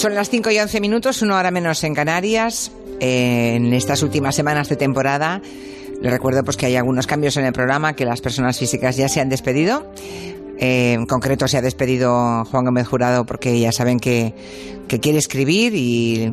Son 0.00 0.14
las 0.14 0.30
5 0.30 0.50
y 0.50 0.58
11 0.58 0.80
minutos, 0.80 1.20
una 1.20 1.36
hora 1.36 1.50
menos 1.50 1.84
en 1.84 1.94
Canarias. 1.94 2.72
En 3.00 3.74
estas 3.74 4.02
últimas 4.02 4.34
semanas 4.34 4.70
de 4.70 4.76
temporada, 4.76 5.42
les 6.00 6.10
recuerdo 6.10 6.42
pues 6.42 6.56
que 6.56 6.64
hay 6.64 6.76
algunos 6.76 7.06
cambios 7.06 7.36
en 7.36 7.44
el 7.44 7.52
programa, 7.52 7.92
que 7.92 8.06
las 8.06 8.22
personas 8.22 8.58
físicas 8.58 8.96
ya 8.96 9.10
se 9.10 9.20
han 9.20 9.28
despedido. 9.28 9.92
Eh, 10.58 10.94
en 10.94 11.04
concreto 11.04 11.46
se 11.48 11.58
ha 11.58 11.60
despedido 11.60 12.46
Juan 12.46 12.64
Gómez 12.64 12.88
Jurado 12.88 13.26
porque 13.26 13.60
ya 13.60 13.72
saben 13.72 14.00
que, 14.00 14.34
que 14.88 15.00
quiere 15.00 15.18
escribir 15.18 15.74
y 15.76 16.32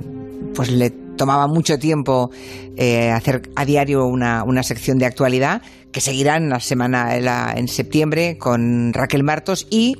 pues 0.55 0.71
le 0.71 0.89
tomaba 0.89 1.47
mucho 1.47 1.77
tiempo 1.77 2.31
eh, 2.77 3.11
hacer 3.11 3.49
a 3.57 3.65
diario 3.65 4.05
una, 4.05 4.45
una, 4.45 4.63
sección 4.63 4.97
de 4.97 5.07
actualidad 5.07 5.61
que 5.91 5.99
seguirá 5.99 6.37
en 6.37 6.49
la 6.49 6.61
semana 6.61 7.17
en 7.53 7.67
septiembre 7.67 8.37
con 8.37 8.93
Raquel 8.93 9.23
Martos 9.23 9.67
y 9.69 9.97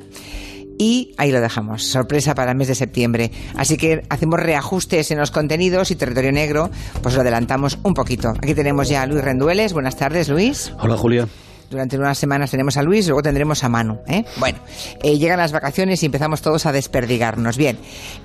y 0.77 1.13
ahí 1.17 1.31
lo 1.31 1.41
dejamos, 1.41 1.83
sorpresa 1.83 2.35
para 2.35 2.51
el 2.51 2.57
mes 2.57 2.67
de 2.67 2.75
septiembre. 2.75 3.31
Así 3.55 3.77
que 3.77 4.03
hacemos 4.09 4.39
reajustes 4.39 5.11
en 5.11 5.17
los 5.17 5.31
contenidos 5.31 5.91
y 5.91 5.95
Territorio 5.95 6.31
Negro, 6.31 6.69
pues 7.01 7.15
lo 7.15 7.21
adelantamos 7.21 7.79
un 7.83 7.93
poquito. 7.93 8.29
Aquí 8.29 8.53
tenemos 8.53 8.89
ya 8.89 9.01
a 9.01 9.05
Luis 9.05 9.23
Rendueles. 9.23 9.73
Buenas 9.73 9.97
tardes, 9.97 10.29
Luis. 10.29 10.73
Hola, 10.79 10.97
Julia. 10.97 11.27
Durante 11.69 11.97
unas 11.97 12.17
semanas 12.17 12.49
tenemos 12.49 12.77
a 12.77 12.81
Luis, 12.81 13.07
luego 13.07 13.21
tendremos 13.21 13.61
a 13.63 13.69
Manu. 13.69 13.99
¿eh? 14.07 14.23
Bueno, 14.37 14.59
eh, 15.03 15.17
llegan 15.17 15.37
las 15.37 15.51
vacaciones 15.51 16.01
y 16.01 16.05
empezamos 16.05 16.41
todos 16.41 16.65
a 16.65 16.71
desperdigarnos. 16.71 17.57
Bien, 17.57 17.77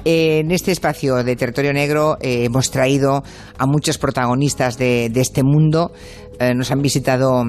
eh, 0.05 0.39
en 0.39 0.53
este 0.53 0.71
espacio 0.71 1.25
de 1.25 1.35
Territorio 1.35 1.73
Negro 1.73 2.19
hemos 2.21 2.71
traído 2.71 3.25
a 3.59 3.67
muchos 3.67 3.99
protagonistas 3.99 4.79
de, 4.79 5.09
de 5.11 5.21
este 5.21 5.43
mundo. 5.43 5.93
nos 6.55 6.71
han 6.71 6.83
visitado 6.83 7.45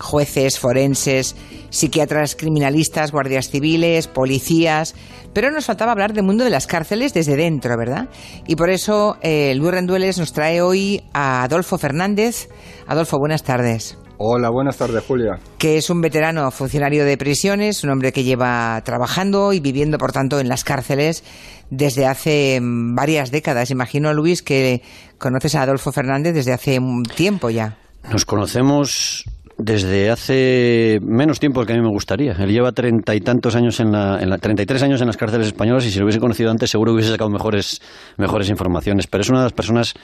jueces, 0.00 0.58
forenses, 0.58 1.36
psiquiatras 1.70 2.34
criminalistas, 2.34 3.12
guardias 3.12 3.50
civiles, 3.50 4.08
policías, 4.08 4.94
pero 5.32 5.50
nos 5.50 5.66
faltaba 5.66 5.92
hablar 5.92 6.12
del 6.12 6.24
mundo 6.24 6.42
de 6.42 6.50
las 6.50 6.66
cárceles 6.66 7.14
desde 7.14 7.36
dentro, 7.36 7.76
¿verdad? 7.76 8.08
Y 8.46 8.56
por 8.56 8.70
eso 8.70 9.16
eh, 9.22 9.54
Luis 9.54 9.70
Rendueles 9.70 10.18
nos 10.18 10.32
trae 10.32 10.62
hoy 10.62 11.02
a 11.12 11.44
Adolfo 11.44 11.78
Fernández. 11.78 12.48
Adolfo, 12.86 13.18
buenas 13.18 13.44
tardes. 13.44 13.96
Hola, 14.22 14.50
buenas 14.50 14.76
tardes, 14.76 15.02
Julia. 15.06 15.38
Que 15.56 15.78
es 15.78 15.88
un 15.88 16.02
veterano 16.02 16.50
funcionario 16.50 17.06
de 17.06 17.16
prisiones, 17.16 17.84
un 17.84 17.90
hombre 17.90 18.12
que 18.12 18.22
lleva 18.22 18.82
trabajando 18.84 19.54
y 19.54 19.60
viviendo, 19.60 19.96
por 19.96 20.12
tanto, 20.12 20.40
en 20.40 20.48
las 20.48 20.62
cárceles 20.62 21.24
desde 21.70 22.06
hace 22.06 22.60
mm, 22.60 22.94
varias 22.94 23.30
décadas. 23.30 23.70
Imagino, 23.70 24.12
Luis, 24.12 24.42
que 24.42 24.82
conoces 25.16 25.54
a 25.54 25.62
Adolfo 25.62 25.90
Fernández 25.90 26.34
desde 26.34 26.52
hace 26.52 26.78
un 26.78 27.02
tiempo 27.04 27.48
ya. 27.48 27.78
Nos 28.10 28.26
conocemos 28.26 29.24
desde 29.62 30.10
hace 30.10 30.98
menos 31.02 31.38
tiempo 31.38 31.64
que 31.64 31.72
a 31.72 31.76
mí 31.76 31.82
me 31.82 31.88
gustaría. 31.88 32.32
Él 32.32 32.50
lleva 32.50 32.72
treinta 32.72 33.14
y 33.14 33.20
tantos 33.20 33.56
años 33.56 33.80
en 33.80 33.92
la, 33.92 34.18
en 34.20 34.30
la, 34.30 34.38
33 34.38 34.82
años 34.82 35.00
en 35.00 35.06
las 35.06 35.16
cárceles 35.16 35.48
españolas 35.48 35.84
y 35.86 35.90
si 35.90 35.98
lo 35.98 36.04
hubiese 36.04 36.20
conocido 36.20 36.50
antes 36.50 36.70
seguro 36.70 36.92
hubiese 36.92 37.10
sacado 37.10 37.30
mejores, 37.30 37.80
mejores 38.16 38.48
informaciones. 38.48 39.06
Pero 39.06 39.22
es 39.22 39.30
una 39.30 39.40
de 39.40 39.44
las 39.44 39.52
personas 39.52 39.94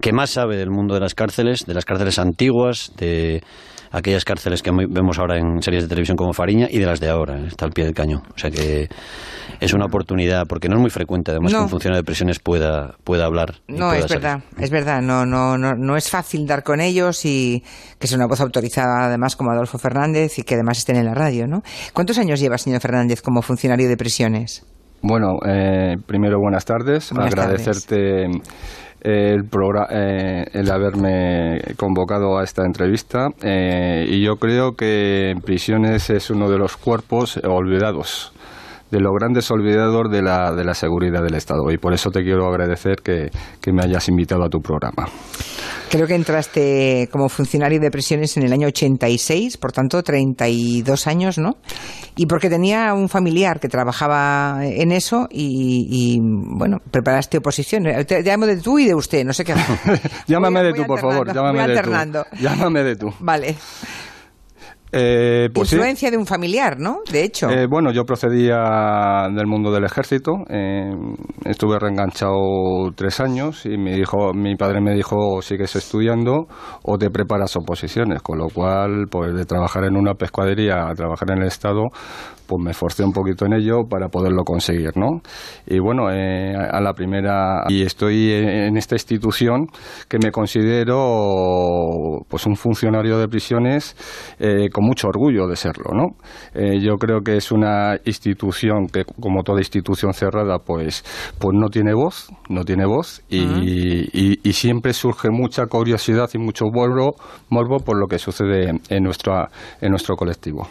que 0.00 0.12
más 0.12 0.30
sabe 0.30 0.56
del 0.56 0.70
mundo 0.70 0.94
de 0.94 1.00
las 1.00 1.14
cárceles, 1.14 1.66
de 1.66 1.74
las 1.74 1.84
cárceles 1.84 2.18
antiguas, 2.18 2.92
de 2.96 3.42
aquellas 3.96 4.24
cárceles 4.24 4.62
que 4.62 4.70
vemos 4.70 5.18
ahora 5.18 5.38
en 5.38 5.62
series 5.62 5.84
de 5.84 5.88
televisión 5.88 6.16
como 6.16 6.34
Fariña 6.34 6.68
y 6.70 6.78
de 6.78 6.86
las 6.86 7.00
de 7.00 7.08
ahora, 7.08 7.46
está 7.46 7.64
al 7.64 7.72
pie 7.72 7.84
del 7.84 7.94
cañón. 7.94 8.22
O 8.34 8.38
sea 8.38 8.50
que 8.50 8.88
es 9.58 9.72
una 9.72 9.86
oportunidad, 9.86 10.44
porque 10.46 10.68
no 10.68 10.76
es 10.76 10.82
muy 10.82 10.90
frecuente 10.90 11.30
además 11.30 11.52
que 11.52 11.58
un 11.58 11.68
funcionario 11.68 12.02
de 12.02 12.04
prisiones 12.04 12.38
pueda, 12.38 12.96
pueda 13.04 13.24
hablar. 13.24 13.54
No, 13.68 13.94
es 13.94 14.06
verdad, 14.08 14.40
es 14.58 14.70
verdad, 14.70 15.00
no, 15.00 15.24
no, 15.24 15.56
no, 15.56 15.74
no 15.74 15.96
es 15.96 16.10
fácil 16.10 16.46
dar 16.46 16.62
con 16.62 16.80
ellos 16.80 17.24
y 17.24 17.64
que 17.98 18.06
es 18.06 18.12
una 18.12 18.26
voz 18.26 18.40
autorizada 18.40 19.06
además 19.06 19.34
como 19.34 19.50
Adolfo 19.50 19.78
Fernández 19.78 20.38
y 20.38 20.42
que 20.42 20.54
además 20.54 20.78
estén 20.78 20.96
en 20.96 21.06
la 21.06 21.14
radio, 21.14 21.46
¿no? 21.46 21.62
¿Cuántos 21.94 22.18
años 22.18 22.38
lleva, 22.38 22.58
señor 22.58 22.80
Fernández, 22.82 23.22
como 23.22 23.40
funcionario 23.40 23.88
de 23.88 23.96
prisiones? 23.96 24.66
Bueno, 25.02 25.38
eh, 25.46 25.96
primero 26.06 26.38
buenas 26.38 26.64
tardes, 26.64 27.12
agradecerte 27.12 28.26
el, 29.00 29.48
eh, 29.90 30.46
el 30.52 30.70
haberme 30.70 31.62
convocado 31.76 32.38
a 32.38 32.44
esta 32.44 32.64
entrevista 32.64 33.30
eh, 33.42 34.06
y 34.08 34.22
yo 34.22 34.36
creo 34.36 34.76
que 34.76 35.36
prisiones 35.44 36.10
es 36.10 36.30
uno 36.30 36.50
de 36.50 36.58
los 36.58 36.76
cuerpos 36.76 37.36
olvidados 37.38 38.32
de 38.90 39.00
los 39.00 39.12
grandes 39.12 39.50
olvidados 39.50 40.10
de 40.10 40.22
la, 40.22 40.52
de 40.52 40.64
la 40.64 40.74
seguridad 40.74 41.22
del 41.22 41.34
Estado. 41.34 41.70
Y 41.70 41.78
por 41.78 41.92
eso 41.92 42.10
te 42.10 42.22
quiero 42.22 42.46
agradecer 42.46 42.96
que, 43.02 43.30
me 43.72 43.82
hayas 43.82 44.08
invitado 44.08 44.44
a 44.44 44.48
tu 44.48 44.60
programa. 44.60 45.08
Creo 45.90 46.06
que 46.06 46.14
entraste 46.14 47.08
como 47.10 47.28
funcionario 47.28 47.80
de 47.80 47.90
prisiones 47.90 48.36
en 48.36 48.44
el 48.44 48.52
año 48.52 48.68
86, 48.68 49.56
por 49.56 49.72
tanto 49.72 50.02
32 50.02 51.06
años, 51.06 51.38
¿no? 51.38 51.56
Y 52.16 52.26
porque 52.26 52.48
tenía 52.48 52.94
un 52.94 53.08
familiar 53.08 53.60
que 53.60 53.68
trabajaba 53.68 54.60
en 54.62 54.92
eso 54.92 55.26
y, 55.30 56.18
bueno, 56.20 56.78
preparaste 56.90 57.38
oposición. 57.38 57.84
Te 58.06 58.22
llamo 58.22 58.46
de 58.46 58.56
tú 58.58 58.78
y 58.78 58.86
de 58.86 58.94
usted, 58.94 59.24
no 59.24 59.32
sé 59.32 59.44
qué. 59.44 59.54
llámame 60.26 60.62
de 60.62 60.72
tú, 60.72 60.84
por 60.86 61.00
favor. 61.00 61.32
Llámame 61.32 61.66
de 61.66 61.82
tú. 61.82 61.90
Llámame 62.40 62.82
de 62.82 62.96
tú. 62.96 63.12
Vale. 63.20 63.56
Eh, 64.92 65.48
pues 65.52 65.72
Influencia 65.72 66.10
de 66.10 66.16
un 66.16 66.26
familiar, 66.26 66.78
¿no? 66.78 67.00
De 67.10 67.24
hecho. 67.24 67.50
Eh, 67.50 67.66
bueno, 67.66 67.92
yo 67.92 68.04
procedía 68.04 69.28
del 69.34 69.46
mundo 69.46 69.72
del 69.72 69.84
ejército. 69.84 70.32
Eh, 70.48 70.90
estuve 71.44 71.78
reenganchado 71.78 72.92
tres 72.94 73.20
años 73.20 73.66
y 73.66 73.76
me 73.76 73.96
dijo, 73.96 74.32
mi 74.32 74.54
padre 74.56 74.80
me 74.80 74.94
dijo, 74.94 75.42
sigues 75.42 75.74
estudiando 75.76 76.46
o 76.84 76.98
te 76.98 77.10
preparas 77.10 77.56
oposiciones. 77.56 78.22
Con 78.22 78.38
lo 78.38 78.48
cual, 78.48 79.06
pues 79.10 79.34
de 79.34 79.44
trabajar 79.44 79.84
en 79.84 79.96
una 79.96 80.14
pescadería 80.14 80.88
a 80.88 80.94
trabajar 80.94 81.32
en 81.32 81.42
el 81.42 81.48
Estado, 81.48 81.82
pues 82.46 82.62
me 82.64 82.70
esforcé 82.70 83.04
un 83.04 83.12
poquito 83.12 83.44
en 83.44 83.54
ello 83.54 83.88
para 83.90 84.08
poderlo 84.08 84.44
conseguir, 84.44 84.96
¿no? 84.96 85.20
Y 85.66 85.80
bueno, 85.80 86.12
eh, 86.12 86.54
a 86.54 86.80
la 86.80 86.92
primera 86.92 87.64
y 87.68 87.82
estoy 87.82 88.30
en 88.32 88.76
esta 88.76 88.94
institución 88.94 89.66
que 90.08 90.18
me 90.22 90.30
considero 90.30 92.20
pues 92.28 92.46
un 92.46 92.54
funcionario 92.54 93.18
de 93.18 93.26
prisiones 93.26 93.96
con 94.76 94.84
mucho 94.84 95.08
orgullo 95.08 95.46
de 95.46 95.56
serlo, 95.56 95.90
¿no? 95.94 96.18
Eh, 96.52 96.80
yo 96.82 96.96
creo 96.98 97.22
que 97.22 97.38
es 97.38 97.50
una 97.50 97.96
institución 98.04 98.88
que 98.88 99.06
como 99.06 99.42
toda 99.42 99.60
institución 99.60 100.12
cerrada 100.12 100.58
pues 100.58 101.02
pues 101.38 101.56
no 101.58 101.70
tiene 101.70 101.94
voz, 101.94 102.28
no 102.50 102.62
tiene 102.62 102.84
voz 102.84 103.22
y, 103.30 104.36
y, 104.44 104.52
siempre 104.52 104.92
surge 104.92 105.30
mucha 105.30 105.64
curiosidad 105.64 106.28
y 106.34 106.38
mucho 106.38 106.66
morbo, 106.70 107.14
morbo 107.48 107.78
por 107.78 107.98
lo 107.98 108.06
que 108.06 108.18
sucede 108.18 108.78
en 108.90 109.02
nuestro 109.02 109.48
en 109.80 109.90
nuestro 109.92 110.14
colectivo. 110.14 110.68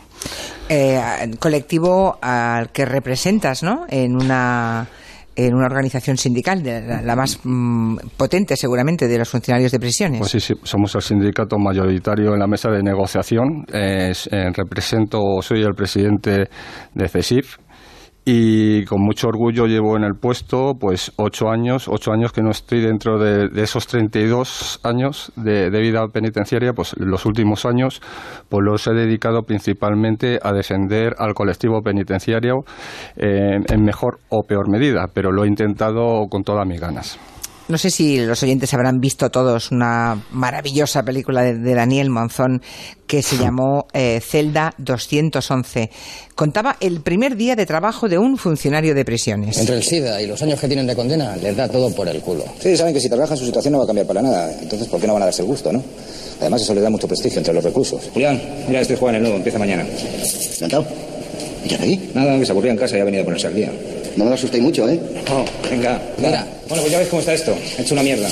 colectivo 1.40 2.20
al 2.22 2.72
que 2.72 2.86
representas, 2.86 3.64
¿no? 3.64 3.86
En 3.90 4.16
una 4.16 4.88
en 5.36 5.54
una 5.54 5.66
organización 5.66 6.18
sindical, 6.18 6.64
la, 6.64 7.16
más 7.16 7.40
mm, 7.44 7.98
potente 8.18 8.56
seguramente 8.56 9.08
de 9.08 9.18
los 9.18 9.30
funcionarios 9.30 9.72
de 9.72 9.80
prisiones. 9.80 10.20
Pues 10.20 10.32
sí, 10.44 10.54
somos 10.64 10.96
el 10.96 11.02
sindicato 11.02 11.58
mayoritario 11.58 12.34
en 12.34 12.40
la 12.40 12.48
mesa 12.48 12.70
de 12.70 12.82
negociación. 12.82 13.66
Eh, 13.74 14.14
represento, 14.54 15.20
soy 15.42 15.62
el 15.62 15.74
presidente 15.74 16.50
de 16.94 17.08
CESIF, 17.08 17.58
y 18.26 18.84
con 18.86 19.02
mucho 19.02 19.28
orgullo 19.28 19.68
llevo 19.68 19.96
en 19.96 20.04
el 20.04 20.16
puesto 20.16 20.74
pues 20.80 21.12
ocho 21.18 21.50
años, 21.50 21.88
ocho 21.88 22.12
años 22.12 22.32
que 22.32 22.42
no 22.42 22.50
estoy 22.50 22.82
dentro 22.82 23.20
de, 23.20 23.50
esos 23.62 23.86
32 23.86 24.80
años 24.84 25.32
de, 25.36 25.70
vida 25.70 26.08
penitenciaria, 26.08 26.74
pues 26.74 26.96
los 26.98 27.26
últimos 27.28 27.66
años 27.66 28.02
pues 28.50 28.64
los 28.66 28.88
he 28.88 28.94
dedicado 28.94 29.44
principalmente 29.44 30.40
a 30.42 30.52
defender 30.54 31.14
al 31.20 31.36
colectivo 31.36 31.82
penitenciario 31.84 32.66
eh, 33.16 33.60
en 33.68 33.84
mejor 33.84 34.18
o 34.30 34.42
peor 34.42 34.72
medida, 34.72 35.06
pero 35.14 35.32
lo 35.32 35.44
he 35.44 35.48
intentado 35.48 36.28
con 36.28 36.44
todas 36.44 36.66
mis 36.66 36.82
ganas. 36.82 37.20
No 37.68 37.80
sé 37.80 37.90
si 37.90 38.20
los 38.20 38.44
oyentes 38.44 38.72
habrán 38.76 39.00
visto 39.00 39.32
todos 39.32 39.72
una 39.72 40.24
maravillosa 40.32 41.04
película 41.04 41.42
de, 41.42 41.74
Daniel 41.74 42.12
Monzón 42.12 42.62
que 43.08 43.24
se 43.24 43.38
llamó 43.42 43.88
eh, 43.92 44.22
Celda 44.22 44.74
211. 44.78 45.90
Contaba 46.36 46.78
el 46.80 47.02
primer 47.02 47.36
día 47.36 47.56
de 47.56 47.66
trabajo 47.66 48.08
de 48.08 48.20
un 48.20 48.38
funcionario 48.38 48.94
de 48.94 49.04
prisiones. 49.04 49.58
Entre 49.58 49.76
el 49.76 49.84
SIDA 49.84 50.22
y 50.22 50.28
los 50.28 50.42
años 50.44 50.60
que 50.60 50.68
tienen 50.68 50.86
de 50.86 50.96
condena, 50.96 51.36
les 51.38 51.56
da 51.56 51.68
todo 51.68 51.90
por 51.90 52.08
el 52.08 52.22
culo. 52.22 52.46
Sí, 52.60 52.78
saben 52.78 52.94
que 52.94 53.00
si 53.00 53.10
trabajan 53.10 53.36
su 53.36 53.46
situación 53.46 53.72
no 53.72 53.80
va 53.80 53.86
a 53.86 53.88
cambiar 53.88 54.06
para 54.06 54.22
nada. 54.22 54.52
Entonces, 54.62 54.88
¿por 54.88 55.02
qué 55.02 55.08
no 55.08 55.14
van 55.14 55.24
a 55.24 55.26
darse 55.26 55.42
el 55.42 55.48
gusto, 55.48 55.74
no? 55.74 55.84
Además, 56.40 56.62
eso 56.62 56.74
les 56.76 56.84
da 56.84 56.90
mucho 56.90 57.08
prestigio 57.08 57.40
entre 57.40 57.54
los 57.54 57.64
reclusos. 57.64 58.10
Julián, 58.14 58.40
mira, 58.68 58.82
estoy 58.82 58.98
jugando 58.98 59.18
el 59.18 59.24
nuevo, 59.24 59.38
empieza 59.38 59.58
mañana. 59.58 59.86
¿Encantado? 60.56 60.86
¿Y 61.64 61.68
qué 61.70 61.76
ahí? 61.76 62.12
Nada, 62.14 62.38
que 62.38 62.46
se 62.46 62.52
aburría 62.52 62.72
en 62.72 62.78
casa 62.78 62.98
y 62.98 63.02
ha 63.02 63.06
venido 63.06 63.24
a 63.24 63.26
ponerse 63.26 63.48
al 63.48 63.56
día. 63.56 63.72
No 64.16 64.26
me 64.26 64.34
asustéis 64.34 64.64
mucho, 64.64 64.88
¿eh? 64.88 65.00
No, 65.28 65.46
venga, 65.70 66.02
Mira. 66.18 66.48
Bueno, 66.68 66.82
pues 66.82 66.92
ya 66.92 67.00
ves 67.00 67.08
cómo 67.10 67.20
está 67.20 67.34
esto. 67.34 67.56
He 67.78 67.82
hecho 67.82 67.94
una 67.94 68.04
mierda. 68.04 68.30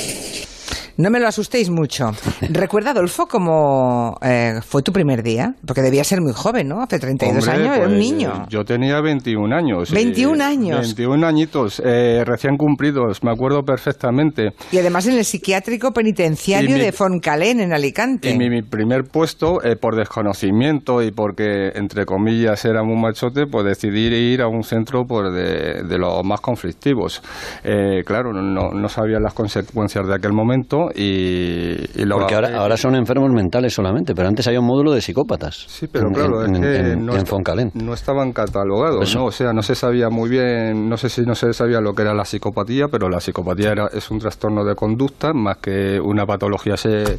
No 0.96 1.10
me 1.10 1.18
lo 1.18 1.26
asustéis 1.26 1.70
mucho. 1.70 2.10
Recuerda, 2.50 2.90
Adolfo, 2.92 3.26
cómo 3.26 4.16
eh, 4.22 4.60
fue 4.64 4.82
tu 4.82 4.92
primer 4.92 5.22
día, 5.22 5.54
porque 5.66 5.82
debía 5.82 6.04
ser 6.04 6.20
muy 6.20 6.32
joven, 6.32 6.68
¿no? 6.68 6.82
Hace 6.82 6.98
32 7.00 7.46
Hombre, 7.48 7.62
años, 7.62 7.76
era 7.76 7.86
un 7.86 7.94
pues, 7.94 7.98
niño. 8.12 8.46
Yo 8.48 8.64
tenía 8.64 9.00
21 9.00 9.54
años. 9.56 9.90
21 9.90 10.36
eh, 10.42 10.46
años. 10.46 10.80
21 10.80 11.26
añitos, 11.26 11.82
eh, 11.84 12.22
recién 12.24 12.56
cumplidos, 12.56 13.22
me 13.24 13.32
acuerdo 13.32 13.62
perfectamente. 13.64 14.52
Y 14.70 14.78
además 14.78 15.06
en 15.06 15.16
el 15.18 15.24
psiquiátrico 15.24 15.92
penitenciario 15.92 16.76
mi- 16.76 16.80
de 16.80 16.92
Foncalén, 16.92 17.60
en 17.60 17.72
Alicante. 17.72 18.30
Y 18.30 18.38
mi, 18.38 18.48
mi 18.48 18.62
primer 18.62 19.04
puesto, 19.04 19.62
eh, 19.64 19.76
por 19.76 19.96
desconocimiento 19.96 21.02
y 21.02 21.10
porque, 21.10 21.72
entre 21.74 22.06
comillas, 22.06 22.64
era 22.64 22.82
muy 22.84 22.96
machote, 23.00 23.46
pues 23.50 23.64
decidí 23.64 24.04
ir 24.04 24.42
a 24.42 24.48
un 24.48 24.62
centro 24.62 25.04
pues, 25.06 25.32
de, 25.32 25.82
de 25.82 25.98
los 25.98 26.24
más 26.24 26.40
conflictivos. 26.40 27.22
Eh, 27.64 28.02
claro, 28.06 28.32
no, 28.32 28.70
no 28.70 28.88
sabía 28.88 29.18
las 29.18 29.34
consecuencias 29.34 30.06
de 30.06 30.14
aquel 30.14 30.32
momento 30.32 30.83
y, 30.94 31.74
y 32.00 32.04
lo 32.04 32.18
Porque 32.18 32.34
ahora, 32.34 32.56
ahora 32.58 32.76
son 32.76 32.94
enfermos 32.96 33.30
mentales 33.32 33.72
solamente, 33.74 34.14
pero 34.14 34.28
antes 34.28 34.46
había 34.46 34.60
un 34.60 34.66
módulo 34.66 34.92
de 34.92 35.00
psicópatas. 35.00 35.64
Sí, 35.68 35.86
pero 35.90 36.08
en, 36.08 36.14
claro, 36.14 36.44
en, 36.44 36.54
es 36.56 36.60
que 36.60 36.76
en- 36.92 37.06
no, 37.06 37.12
en 37.16 37.70
no 37.74 37.94
estaban 37.94 38.32
catalogados. 38.32 39.14
¿no? 39.14 39.26
O 39.26 39.30
sea, 39.30 39.52
no 39.52 39.62
se 39.62 39.74
sabía 39.74 40.08
muy 40.10 40.28
bien, 40.30 40.88
no 40.88 40.96
sé 40.96 41.08
si 41.08 41.22
no 41.22 41.34
se 41.34 41.52
sabía 41.52 41.80
lo 41.80 41.94
que 41.94 42.02
era 42.02 42.14
la 42.14 42.24
psicopatía, 42.24 42.86
pero 42.90 43.08
la 43.08 43.20
psicopatía 43.20 43.70
era, 43.72 43.88
es 43.92 44.10
un 44.10 44.18
trastorno 44.18 44.64
de 44.64 44.74
conducta 44.74 45.32
más 45.32 45.58
que 45.58 45.98
una 46.00 46.26
patología 46.26 46.76
se- 46.76 47.18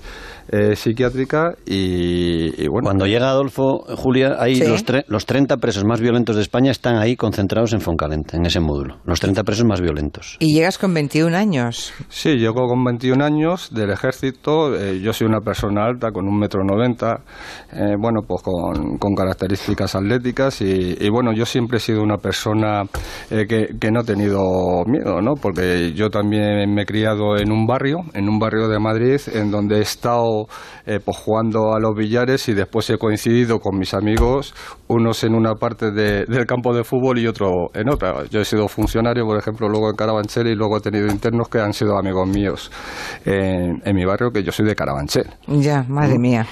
eh, 0.52 0.76
psiquiátrica 0.76 1.54
y, 1.66 2.64
y 2.64 2.68
bueno. 2.68 2.86
Cuando 2.86 3.08
llega 3.08 3.30
Adolfo, 3.30 3.80
Julia, 3.96 4.36
hay 4.40 4.56
Sí. 4.56 4.68
los, 4.68 4.86
tre- 4.86 5.04
los 5.08 5.26
30 5.26 5.58
presos 5.58 5.84
más 5.86 6.00
violentos 6.00 6.36
de 6.36 6.42
España 6.44 6.72
están 6.72 6.98
ahí 6.98 7.16
concentrados 7.16 7.74
en 7.74 7.82
Foncalén, 7.82 8.24
en 8.32 8.46
ese 8.46 8.60
módulo. 8.60 8.98
Los 9.06 9.20
30 9.20 9.44
presos 9.44 9.66
más 9.66 9.82
violentos. 9.82 10.38
Y 10.40 10.54
llegas 10.54 10.78
con 10.78 10.94
21 10.94 11.36
años. 11.36 11.94
Sí, 12.10 12.36
llego 12.38 12.68
con 12.68 12.84
21 12.84 13.24
años 13.24 13.55
del 13.72 13.92
ejército. 13.92 14.76
eh, 14.76 15.00
yo 15.02 15.14
soy 15.14 15.28
una 15.28 15.40
persona 15.40 15.86
alta, 15.86 16.12
con 16.12 16.28
un 16.28 16.38
metro 16.38 16.64
noventa, 16.64 17.22
eh, 17.74 17.96
bueno, 18.00 18.22
pues 18.28 18.42
con, 18.44 18.98
características 19.16 19.96
atléticas 19.96 20.62
y, 20.62 20.98
y, 21.00 21.10
bueno, 21.10 21.32
yo 21.34 21.46
siempre 21.46 21.78
he 21.78 21.80
sido 21.80 22.02
una 22.02 22.18
persona 22.18 22.84
eh, 23.30 23.46
que, 23.48 23.92
no 23.92 24.02
he 24.02 24.04
tenido 24.04 24.84
miedo, 24.86 25.22
¿no? 25.22 25.36
Porque 25.36 25.94
yo 25.94 26.10
también 26.10 26.74
me 26.74 26.82
he 26.82 26.86
criado 26.86 27.38
en 27.38 27.52
un 27.52 27.66
barrio, 27.66 28.00
en 28.14 28.28
un 28.28 28.40
barrio 28.40 28.68
de 28.68 28.80
Madrid, 28.80 29.20
en 29.34 29.52
donde 29.52 29.78
he 29.78 29.82
estado 29.82 30.48
pues 31.04 31.18
jugando 31.18 31.74
a 31.74 31.80
los 31.80 31.96
billares 31.96 32.48
y 32.48 32.54
después 32.54 32.88
he 32.92 32.98
coincidido 32.98 33.60
con 33.60 33.80
mis 33.80 33.94
amigos, 33.96 34.54
unos 34.88 35.24
en 35.24 35.34
una 35.34 35.56
parte 35.56 35.92
de- 35.92 36.26
del 36.26 36.46
campo 36.46 36.76
de 36.76 36.84
fútbol 36.84 37.18
y 37.18 37.26
otro 37.28 37.70
en 37.74 37.90
otra. 37.90 38.26
Yo 38.30 38.40
he 38.42 38.46
sido 38.46 38.68
funcionario, 38.68 39.26
por 39.26 39.38
ejemplo, 39.38 39.68
luego 39.68 39.90
en 39.90 39.96
Carabanchel 39.96 40.48
y 40.48 40.56
luego 40.56 40.78
he 40.78 40.82
tenido 40.82 41.08
internos 41.08 41.48
que 41.50 41.60
han 41.60 41.74
sido 41.74 41.98
amigos 41.98 42.28
míos 42.28 42.72
en, 43.46 43.82
en 43.86 43.96
mi 43.96 44.06
barrio, 44.06 44.32
que 44.32 44.44
yo 44.44 44.52
soy 44.52 44.66
de 44.66 44.76
Carabanchel. 44.76 45.28
Ya, 45.48 45.84
madre 45.88 46.18
mía. 46.18 46.46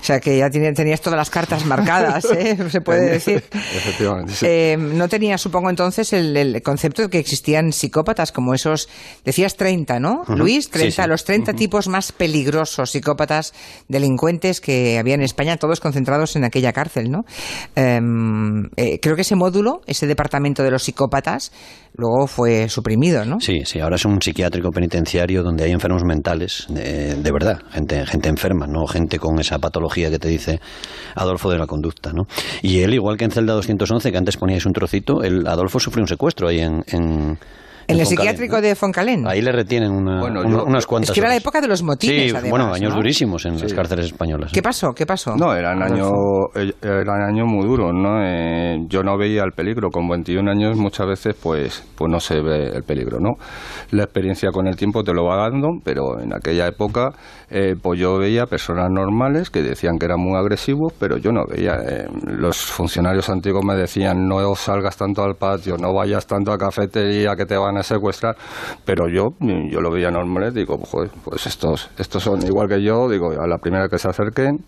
O 0.00 0.04
sea 0.04 0.20
que 0.20 0.38
ya 0.38 0.48
tiene- 0.48 0.72
tenías 0.72 1.00
todas 1.00 1.16
las 1.16 1.28
cartas 1.30 1.64
marcadas, 1.66 2.24
¿eh? 2.26 2.56
se 2.70 2.80
puede 2.80 3.10
decir. 3.10 3.42
Efectivamente, 3.52 4.32
sí. 4.32 4.46
Eh, 4.48 4.76
no 4.78 5.08
tenía, 5.08 5.36
supongo, 5.38 5.70
entonces 5.70 6.12
el, 6.12 6.36
el 6.36 6.62
concepto 6.62 7.02
de 7.02 7.10
que 7.10 7.18
existían 7.18 7.72
psicópatas 7.72 8.32
como 8.32 8.54
esos, 8.54 8.88
decías 9.24 9.56
30, 9.56 9.98
¿no? 10.00 10.22
Luis, 10.28 10.70
30, 10.70 10.90
Sí, 10.94 11.02
sí. 11.02 11.08
los 11.08 11.24
30 11.24 11.52
tipos 11.54 11.88
más 11.88 12.12
peligrosos, 12.12 12.90
psicópatas, 12.90 13.52
delincuentes 13.88 14.60
que 14.60 14.98
había 14.98 15.14
en 15.14 15.22
España, 15.22 15.56
todos 15.56 15.80
concentrados 15.80 16.36
en 16.36 16.44
aquella 16.44 16.72
cárcel, 16.72 17.10
¿no? 17.10 17.24
Em, 17.74 18.64
eh, 18.76 18.98
creo 19.00 19.14
que 19.16 19.22
ese 19.22 19.34
módulo, 19.36 19.82
ese 19.86 20.06
departamento 20.06 20.62
de 20.62 20.70
los 20.70 20.82
psicópatas, 20.84 21.52
luego 21.96 22.26
fue 22.26 22.68
suprimido, 22.68 23.24
¿no? 23.24 23.40
Sí, 23.40 23.62
sí, 23.64 23.80
ahora 23.80 23.96
es 23.96 24.04
un 24.04 24.20
psiquiátrico 24.22 24.70
penitenciario 24.70 25.42
donde 25.42 25.64
hay 25.64 25.72
enfermos 25.72 26.04
mentales, 26.04 26.66
de, 26.68 27.14
de 27.16 27.32
verdad, 27.32 27.58
gente, 27.70 28.06
gente 28.06 28.28
enferma, 28.28 28.66
no 28.66 28.86
gente 28.86 29.18
con 29.18 29.38
esa 29.40 29.58
patología 29.58 29.87
que 29.88 30.18
te 30.18 30.28
dice 30.28 30.60
Adolfo 31.14 31.50
de 31.50 31.58
la 31.58 31.66
conducta, 31.66 32.12
¿no? 32.12 32.26
Y 32.62 32.80
él, 32.80 32.94
igual 32.94 33.16
que 33.16 33.24
en 33.24 33.30
Celda 33.30 33.54
211, 33.54 34.10
que 34.12 34.18
antes 34.18 34.36
poníais 34.36 34.66
un 34.66 34.72
trocito, 34.72 35.22
el 35.22 35.46
Adolfo 35.46 35.80
sufrió 35.80 36.02
un 36.02 36.08
secuestro 36.08 36.48
ahí 36.48 36.60
en... 36.60 36.84
en 36.88 37.38
En 37.88 37.98
el 37.98 38.06
psiquiátrico 38.06 38.56
¿no? 38.56 38.62
de 38.62 38.74
Foncalén. 38.74 39.26
Ahí 39.26 39.40
le 39.40 39.50
retienen 39.50 39.90
una- 39.90 40.20
Bueno, 40.20 40.40
una- 40.40 40.50
yo- 40.58 40.64
unas 40.64 40.86
cuantas 40.86 41.10
Es 41.10 41.14
que 41.14 41.20
era 41.20 41.28
la 41.30 41.36
época 41.36 41.60
de 41.60 41.68
los 41.68 41.82
motines, 41.82 42.30
Sí, 42.30 42.36
además, 42.36 42.50
bueno, 42.50 42.74
años 42.74 42.90
¿no? 42.90 42.96
durísimos 42.96 43.44
en 43.46 43.58
las 43.58 43.72
cárceles 43.72 44.06
españolas. 44.06 44.52
¿Qué 44.52 44.62
pasó? 44.62 44.92
¿Qué 44.92 45.06
pasó? 45.06 45.34
No, 45.36 45.54
eran 45.54 45.82
años, 45.82 46.10
eh, 46.54 46.70
eran 46.82 47.22
años 47.22 47.46
muy 47.48 47.66
duros, 47.66 47.92
¿no? 47.94 48.22
Eh, 48.22 48.76
yo 48.88 49.02
no 49.02 49.16
veía 49.16 49.42
el 49.42 49.52
peligro. 49.52 49.88
Con 49.90 50.06
21 50.06 50.48
años 50.48 50.76
muchas 50.76 51.06
veces 51.06 51.34
pues, 51.42 51.82
pues 51.96 52.10
no 52.10 52.20
se 52.20 52.40
ve 52.42 52.66
el 52.74 52.82
peligro, 52.82 53.18
¿no? 53.20 53.30
La 53.92 54.04
experiencia 54.04 54.50
con 54.52 54.66
el 54.66 54.76
tiempo 54.76 55.02
te 55.02 55.14
lo 55.14 55.24
va 55.24 55.36
dando, 55.48 55.68
pero 55.82 56.20
en 56.20 56.34
aquella 56.34 56.66
época 56.66 57.12
eh, 57.50 57.74
pues 57.80 57.98
yo 57.98 58.18
veía 58.18 58.44
personas 58.44 58.88
normales 58.90 59.48
que 59.48 59.62
decían 59.62 59.96
que 59.98 60.04
eran 60.04 60.20
muy 60.20 60.36
agresivos, 60.38 60.92
pero 61.00 61.16
yo 61.16 61.32
no 61.32 61.44
veía. 61.48 61.76
eh, 61.88 62.06
los 62.26 62.58
funcionarios 62.58 63.30
antiguos 63.30 63.64
me 63.64 63.74
decían 63.74 64.28
no 64.28 64.54
salgas 64.54 64.96
tanto 64.98 65.22
al 65.22 65.36
patio, 65.36 65.76
no 65.78 65.94
vayas 65.94 66.26
tanto 66.26 66.52
a 66.52 66.58
cafetería 66.58 67.34
que 67.34 67.46
te 67.46 67.56
van 67.56 67.77
secuestrar, 67.82 68.36
pero 68.84 69.08
yo, 69.08 69.28
yo 69.70 69.80
lo 69.80 69.90
veía 69.90 70.10
normal, 70.10 70.52
digo, 70.54 70.78
pues 70.78 71.46
estos, 71.46 71.90
estos 71.98 72.22
son 72.22 72.42
igual 72.46 72.68
que 72.68 72.82
yo, 72.82 73.08
digo, 73.08 73.30
a 73.40 73.46
la 73.46 73.58
primera 73.58 73.88
que 73.88 73.98
se 73.98 74.08
acerquen, 74.08 74.64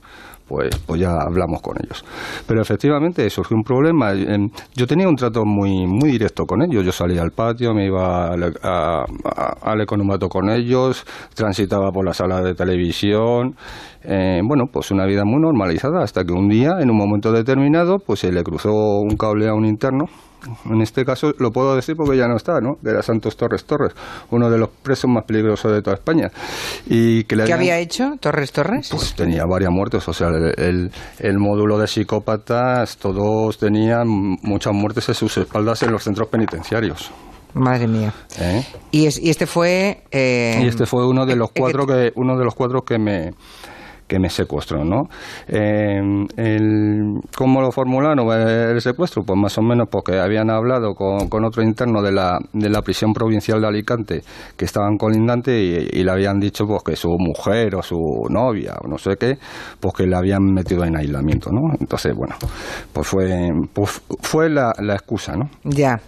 pues, 0.49 0.77
pues 0.85 1.01
ya 1.01 1.12
hablamos 1.12 1.62
con 1.62 1.77
ellos. 1.81 2.05
Pero 2.45 2.61
efectivamente 2.61 3.31
surgió 3.31 3.57
un 3.57 3.62
problema. 3.62 4.11
Em, 4.11 4.51
Yo 4.75 4.85
tenía 4.85 5.07
un 5.07 5.15
trato 5.15 5.45
muy, 5.45 5.87
muy 5.87 6.11
directo 6.11 6.45
con 6.45 6.61
ellos. 6.61 6.85
Yo 6.85 6.91
salía 6.91 7.23
al 7.23 7.31
patio, 7.31 7.73
me 7.73 7.87
iba 7.87 8.33
al, 8.33 8.55
a- 8.61 9.05
a- 9.05 9.56
al 9.63 9.81
economato 9.81 10.29
con 10.29 10.51
ellos, 10.51 11.05
transitaba 11.35 11.93
por 11.93 12.05
la 12.05 12.13
sala 12.15 12.43
de 12.43 12.55
televisión. 12.55 13.55
Eh, 14.03 14.41
bueno, 14.43 14.65
pues 14.73 14.91
una 14.91 15.06
vida 15.06 15.23
muy 15.25 15.41
normalizada 15.41 16.03
hasta 16.03 16.25
que 16.25 16.33
un 16.33 16.49
día, 16.49 16.79
en 16.81 16.91
un 16.91 16.97
momento 16.97 17.31
determinado, 17.31 17.99
pues 18.05 18.19
se 18.19 18.33
le 18.33 18.43
cruzó 18.43 18.73
un 18.73 19.17
cable 19.17 19.47
a 19.49 19.55
un 19.55 19.67
interno. 19.67 20.06
En 20.65 20.81
este 20.83 21.05
caso 21.05 21.33
lo 21.39 21.51
puedo 21.51 21.75
decir 21.77 21.95
porque 21.97 22.17
ya 22.17 22.27
no 22.29 22.37
está, 22.37 22.61
¿no? 22.61 22.77
Era 22.85 23.03
Santos 23.03 23.37
Torres 23.37 23.65
Torres, 23.65 23.93
uno 24.31 24.51
de 24.51 24.59
los 24.59 24.69
presos 24.83 25.11
más 25.11 25.25
peligrosos 25.25 25.73
de 25.73 25.83
toda 25.83 25.97
España. 25.97 26.31
Y 26.87 27.25
que 27.25 27.37
le 27.37 27.45
¿Qué 27.45 27.53
habían- 27.53 27.59
había 27.75 27.79
hecho 27.79 28.13
Torres 28.21 28.53
Torres? 28.53 28.89
pues 28.91 29.15
tenía 29.15 29.45
varias 29.45 29.71
muertes, 29.71 30.07
o 30.09 30.13
sea, 30.13 30.29
el, 30.29 30.55
el- 30.59 30.91
el 31.19 31.39
módulo 31.39 31.79
de 31.79 31.87
psicópatas, 31.87 32.97
todos 32.97 33.59
tenían 33.59 34.07
muchas 34.09 34.73
muertes 34.73 35.09
en 35.09 35.15
sus 35.15 35.37
espaldas 35.39 35.83
en 35.83 35.93
los 35.93 36.03
centros 36.05 36.29
penitenciarios. 36.29 37.11
Madre 37.55 37.89
mía. 37.89 38.13
¿eh? 38.39 38.65
Y, 38.93 39.07
es- 39.07 39.19
y 39.19 39.29
este 39.29 39.47
fue... 39.47 40.05
eh, 40.13 40.61
Y 40.63 40.69
este 40.69 40.87
fue 40.87 41.07
uno 41.07 41.27
de 41.27 41.35
los 41.37 41.49
eh, 41.49 41.53
que- 41.55 41.61
cuatro 41.63 41.87
que, 41.87 42.13
uno 42.15 42.39
de 42.39 42.45
los 42.45 42.55
cuatro 42.55 42.83
que 42.83 42.99
me 42.99 43.33
que 44.11 44.19
me 44.19 44.29
secuestró, 44.29 44.85
¿no? 44.85 45.05
Eh, 45.47 46.01
el- 46.37 47.21
¿Cómo 47.37 47.61
lo 47.61 47.71
formularon 47.71 48.19
el 48.29 48.81
secuestro? 48.81 49.23
Pues 49.23 49.39
más 49.39 49.57
o 49.57 49.62
menos 49.62 49.87
porque 49.89 50.19
habían 50.19 50.51
hablado 50.51 50.95
con, 50.95 51.45
otro 51.45 51.62
interno 51.62 52.03
de 52.03 52.11
la, 52.11 52.39
de 52.53 52.69
la 52.69 52.83
prisión 52.83 53.12
provincial 53.12 53.61
de 53.61 53.69
Alicante 53.69 54.23
que 54.57 54.65
estaban 54.65 54.97
colindante 54.97 55.53
y, 55.93 56.03
le 56.03 56.11
habían 56.11 56.41
dicho 56.41 56.67
pues 56.67 56.83
que 56.83 56.97
su 56.97 57.09
mujer 57.19 57.77
o 57.77 57.83
su 57.83 57.97
novia 58.31 58.75
o 58.83 58.89
no 58.89 58.99
sé 58.99 59.17
qué, 59.17 59.39
pues 59.79 59.95
que 59.95 60.07
le 60.07 60.17
habían 60.17 60.43
metido 60.43 60.83
en 60.85 60.97
aislamiento, 60.97 61.51
¿no? 61.53 61.73
Entonces, 61.79 62.13
bueno, 62.17 62.35
pues 62.93 63.06
fue, 63.06 63.49
pues 63.73 64.03
fue 64.23 64.51
la 64.51 64.73
excusa, 64.94 65.37
¿no? 65.37 65.49
Ya. 65.63 66.01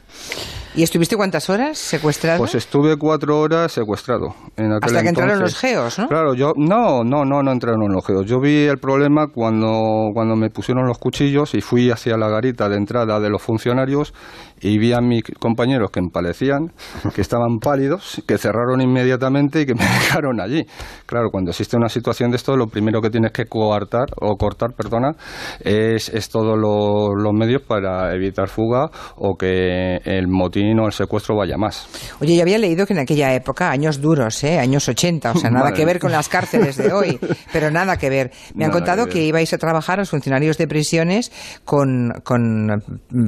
¿Y 0.75 0.83
estuviste 0.83 1.17
cuántas 1.17 1.51
horas 1.51 1.77
secuestrado? 1.77 2.39
Pues 2.39 2.55
estuve 2.55 2.97
cuatro 2.97 3.39
horas 3.39 3.73
secuestrado. 3.73 4.35
En 4.57 4.73
aquel 4.73 4.85
Hasta 4.85 5.03
que 5.03 5.09
entraron 5.09 5.35
entonces. 5.35 5.53
los 5.53 5.61
geos, 5.61 5.99
¿no? 5.99 6.09
Claro, 6.09 6.35
yo 6.35 6.53
no, 6.57 7.05
no, 7.05 7.25
no, 7.25 7.43
no 7.43 7.53
entraron 7.53 7.93
los 7.93 8.07
geos. 8.07 8.25
Yo 8.27 8.41
vi 8.41 8.65
el 8.65 8.79
problema 8.79 9.27
cuando, 9.27 10.11
cuando 10.15 10.35
me 10.35 10.49
pusieron 10.49 10.87
los 10.87 10.99
cuchillos 10.99 11.55
y 11.55 11.61
fui 11.61 11.91
hacia 11.91 12.17
la 12.17 12.29
garita 12.29 12.71
de 12.71 12.77
entrada 12.77 13.21
de 13.21 13.29
los 13.29 13.43
funcionarios 13.43 14.15
y 14.63 14.79
vi 14.79 14.93
a 14.93 15.01
mis 15.01 15.23
compañeros 15.39 15.91
que 15.91 16.01
empalecían, 16.01 16.73
que 17.15 17.21
estaban 17.21 17.59
pálidos, 17.59 18.23
que 18.27 18.39
cerraron 18.39 18.81
inmediatamente 18.81 19.61
y 19.61 19.67
que 19.67 19.75
me 19.75 19.85
dejaron 20.01 20.41
allí. 20.41 20.65
Claro, 21.07 21.31
cuando 21.31 21.51
existe 21.51 21.77
una 21.77 21.89
situación 21.89 22.31
de 22.31 22.37
esto, 22.37 22.57
lo 22.57 22.69
primero 22.69 23.01
que 23.01 23.11
tienes 23.11 23.33
que 23.33 23.47
coartar 23.47 24.07
o 24.21 24.37
cortar, 24.37 24.71
perdona, 24.77 25.13
es, 25.61 26.09
es 26.09 26.29
todos 26.29 26.57
los, 26.57 27.11
los 27.21 27.33
medios 27.33 27.63
para 27.63 28.15
evitar 28.15 28.49
fuga 28.49 28.89
o 29.17 29.35
que 29.37 29.97
el 30.05 30.29
motín 30.29 30.79
o 30.79 30.87
el 30.87 30.93
secuestro 30.93 31.37
vaya 31.37 31.57
más. 31.57 31.89
Oye, 32.21 32.37
yo 32.37 32.43
había 32.43 32.59
leído 32.59 32.87
que 32.87 32.93
en 32.93 33.01
aquella 33.01 33.35
época, 33.35 33.71
años 33.71 34.01
duros, 34.01 34.45
¿eh? 34.45 34.59
años 34.59 34.89
80, 34.89 35.33
o 35.33 35.37
sea, 35.37 35.51
nada 35.51 35.65
Vale. 35.65 35.77
que 35.77 35.85
ver 35.85 35.99
con 35.99 36.13
las 36.13 36.29
cárceles 36.29 36.77
de 36.77 36.93
hoy, 36.93 37.19
pero 37.53 37.71
nada 37.71 37.97
que 37.97 38.09
ver. 38.09 38.31
Me 38.55 38.65
han 38.65 38.71
Nada 38.71 38.81
contado 38.81 39.07
que 39.07 39.25
ibais 39.25 39.53
a 39.53 39.59
trabajar 39.59 39.99
los 39.99 40.11
funcionarios 40.11 40.57
de 40.57 40.69
prisiones 40.69 41.33
con, 41.65 42.13
con 42.23 42.69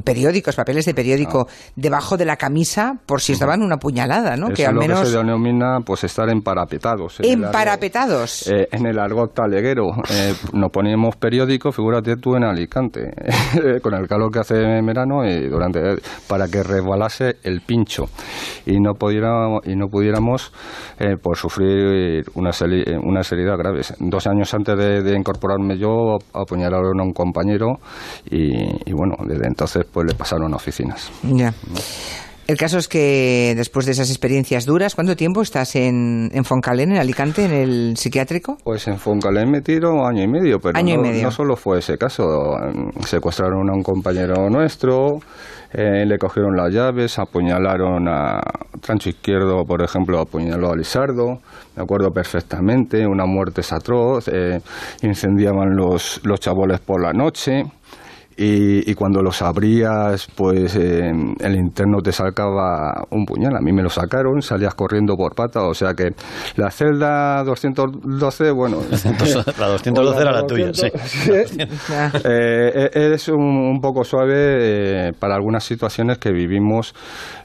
periódicos, 0.04 0.56
papeles 0.56 0.84
de 0.86 0.94
periódico 1.24 1.48
debajo 1.76 2.16
de 2.16 2.24
la 2.24 2.36
camisa 2.36 2.94
por 3.06 3.20
si 3.20 3.32
os 3.32 3.38
daban 3.38 3.62
una 3.62 3.76
puñalada, 3.76 4.36
¿no? 4.36 4.46
Eso 4.46 4.54
que 4.56 4.62
es 4.62 4.68
al 4.68 4.74
lo 4.74 4.80
menos 4.80 5.00
que 5.00 5.06
se 5.06 5.16
denomina 5.18 5.78
pues 5.84 6.04
estar 6.04 6.28
emparapetados. 6.28 7.20
en 7.20 7.24
el 7.26 7.30
argot- 7.40 7.46
emparapetados. 7.46 8.46
eh, 8.48 8.68
en 8.70 8.86
el 8.86 8.98
argot 8.98 9.34
taleguero. 9.34 9.90
Eh, 10.10 10.34
nos 10.52 10.70
poníamos 10.70 11.16
periódicos, 11.16 11.74
figúrate 11.74 12.16
tú 12.16 12.36
en 12.36 12.44
Alicante, 12.44 13.10
con 13.82 13.94
el 13.94 14.06
calor 14.08 14.30
que 14.32 14.38
hace 14.40 14.54
en 14.78 14.86
verano 14.86 15.24
y 15.24 15.48
durante 15.48 15.80
para 16.28 16.48
que 16.48 16.62
resbalase 16.62 17.36
el 17.42 17.60
pincho 17.62 18.04
y 18.66 18.78
no 18.80 18.94
pudiéramos, 18.94 19.60
y 19.66 19.76
no 19.76 19.88
pudiéramos 19.88 20.52
eh, 20.98 21.16
pues 21.22 21.38
sufrir 21.38 22.24
una, 22.34 22.50
unas 23.02 23.32
heridas 23.32 23.58
graves. 23.58 23.94
Dos 23.98 24.26
años 24.26 24.52
antes 24.54 24.76
de, 24.76 25.14
incorporarme 25.14 25.78
yo 25.78 26.18
apuñalaron 26.32 26.98
a 27.00 27.02
un 27.04 27.12
compañero 27.12 27.78
y, 28.30 28.92
bueno, 28.92 29.14
desde 29.26 29.46
entonces 29.46 29.84
pues 29.92 30.06
le 30.06 30.14
pasaron 30.14 30.52
a 30.52 30.56
oficinas. 30.56 31.10
Ya. 31.22 31.54
El 32.46 32.58
caso 32.58 32.76
es 32.76 32.88
que 32.88 33.54
después 33.56 33.86
de 33.86 33.92
esas 33.92 34.10
experiencias 34.10 34.66
duras, 34.66 34.94
¿cuánto 34.94 35.16
tiempo 35.16 35.40
estás 35.40 35.76
en, 35.76 36.28
en 36.34 36.44
Foncalén, 36.44 36.92
en 36.92 36.98
Alicante, 36.98 37.46
en 37.46 37.52
el 37.52 37.96
psiquiátrico? 37.96 38.58
Pues 38.62 38.86
en 38.86 38.98
Foncalén 38.98 39.50
me 39.50 39.62
tiro 39.62 40.06
año 40.06 40.22
y 40.22 40.28
medio, 40.28 40.58
pero 40.60 40.78
no, 40.78 41.30
solo 41.30 41.56
fue 41.56 41.78
ese 41.78 41.96
caso. 41.96 42.24
Secuestraron 43.06 43.70
a 43.70 43.72
un 43.72 43.82
compañero 43.82 44.50
nuestro, 44.50 45.20
eh, 45.72 46.04
le 46.04 46.18
cogieron 46.18 46.54
las 46.54 46.70
llaves, 46.70 47.18
apuñalaron 47.18 48.06
a 48.08 48.42
Trancho 48.78 49.08
Izquierdo, 49.08 49.64
por 49.64 49.82
ejemplo, 49.82 50.20
apuñaló 50.20 50.70
a 50.70 50.76
Lizardo, 50.76 51.38
me 51.74 51.82
acuerdo 51.82 52.10
perfectamente, 52.10 53.06
una 53.06 53.24
muerte 53.24 53.62
atroz, 53.70 54.28
eh, 54.28 54.60
incendiaban 55.00 55.74
los, 55.74 56.20
los 56.24 56.40
chaboles 56.40 56.80
por 56.80 57.02
la 57.02 57.14
noche. 57.14 57.62
Y, 58.36 58.94
cuando 58.94 59.22
los 59.22 59.42
abrías, 59.42 60.28
pues 60.34 60.76
eh, 60.76 61.10
el 61.40 61.54
interno 61.54 62.00
te 62.02 62.10
sacaba 62.12 63.06
un 63.10 63.24
puñal. 63.24 63.56
A 63.56 63.60
mí 63.60 63.72
me 63.72 63.82
lo 63.82 63.88
sacaron, 63.88 64.42
salías 64.42 64.74
corriendo 64.74 65.16
por 65.16 65.34
pata. 65.34 65.62
O 65.62 65.74
sea 65.74 65.94
que 65.94 66.10
la 66.56 66.70
celda 66.70 67.44
212, 67.44 68.50
bueno. 68.50 68.78
la 69.58 69.68
212 69.68 70.20
era 70.20 70.32
la 70.32 70.46
tuya, 70.46 70.72
sí. 70.72 70.88
eh, 72.24 72.90
es 72.92 73.28
un, 73.28 73.80
poco 73.80 74.04
suave 74.04 75.08
eh, 75.08 75.12
para 75.18 75.34
algunas 75.34 75.64
situaciones 75.64 76.18
que 76.18 76.32
vivimos 76.32 76.94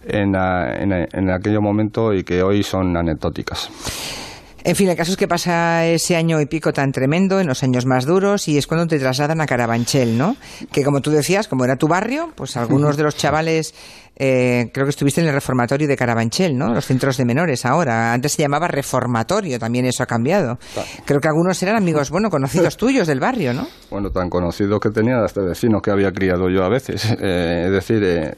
en, 0.05 0.35
en, 0.35 1.07
en 1.11 1.29
aquel 1.31 1.59
momento 1.59 2.13
y 2.13 2.23
que 2.23 2.41
hoy 2.41 2.63
son 2.63 2.95
anecdóticas. 2.97 4.28
En 4.63 4.75
fin, 4.75 4.89
el 4.89 4.97
caso 4.97 5.11
es 5.11 5.17
que 5.17 5.27
pasa 5.27 5.85
ese 5.85 6.15
año 6.15 6.41
y 6.41 6.45
pico 6.45 6.73
tan 6.73 6.91
tremendo, 6.91 7.39
en 7.39 7.47
los 7.47 7.63
años 7.63 7.85
más 7.85 8.05
duros, 8.05 8.47
y 8.47 8.57
es 8.57 8.67
cuando 8.67 8.87
te 8.87 8.99
trasladan 8.99 9.41
a 9.41 9.45
Carabanchel, 9.45 10.17
¿no? 10.17 10.35
Que 10.71 10.83
como 10.83 11.01
tú 11.01 11.11
decías, 11.11 11.47
como 11.47 11.63
era 11.63 11.77
tu 11.77 11.87
barrio, 11.87 12.31
pues 12.35 12.57
algunos 12.57 12.97
de 12.97 13.03
los 13.03 13.15
chavales 13.15 13.73
eh, 14.21 14.69
creo 14.73 14.85
que 14.85 14.89
estuviste 14.89 15.21
en 15.21 15.27
el 15.27 15.33
reformatorio 15.33 15.87
de 15.87 15.95
Carabanchel, 15.95 16.57
¿no? 16.57 16.73
Los 16.73 16.85
centros 16.85 17.15
de 17.15 17.23
menores 17.23 17.65
ahora. 17.65 18.11
Antes 18.11 18.33
se 18.33 18.41
llamaba 18.41 18.67
reformatorio, 18.67 19.57
también 19.57 19.85
eso 19.85 20.03
ha 20.03 20.05
cambiado. 20.05 20.59
Creo 21.05 21.21
que 21.21 21.29
algunos 21.29 21.63
eran 21.63 21.77
amigos, 21.77 22.09
bueno, 22.11 22.29
conocidos 22.29 22.75
tuyos 22.77 23.07
del 23.07 23.21
barrio, 23.21 23.53
¿no? 23.53 23.65
Bueno, 23.89 24.09
tan 24.09 24.29
conocidos 24.29 24.81
que 24.81 24.89
tenía 24.89 25.23
hasta 25.23 25.41
vecinos 25.41 25.81
que 25.81 25.91
había 25.91 26.11
criado 26.11 26.49
yo 26.49 26.63
a 26.63 26.69
veces. 26.69 27.15
Eh, 27.21 27.65
es 27.65 27.71
decir, 27.71 28.01
eh, 28.03 28.33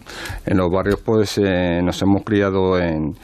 en 0.45 0.57
los 0.57 0.69
barrios 0.69 0.99
pues 1.05 1.37
nos 1.37 2.01
hemos 2.01 2.23
criado 2.23 2.77
en, 2.79 3.15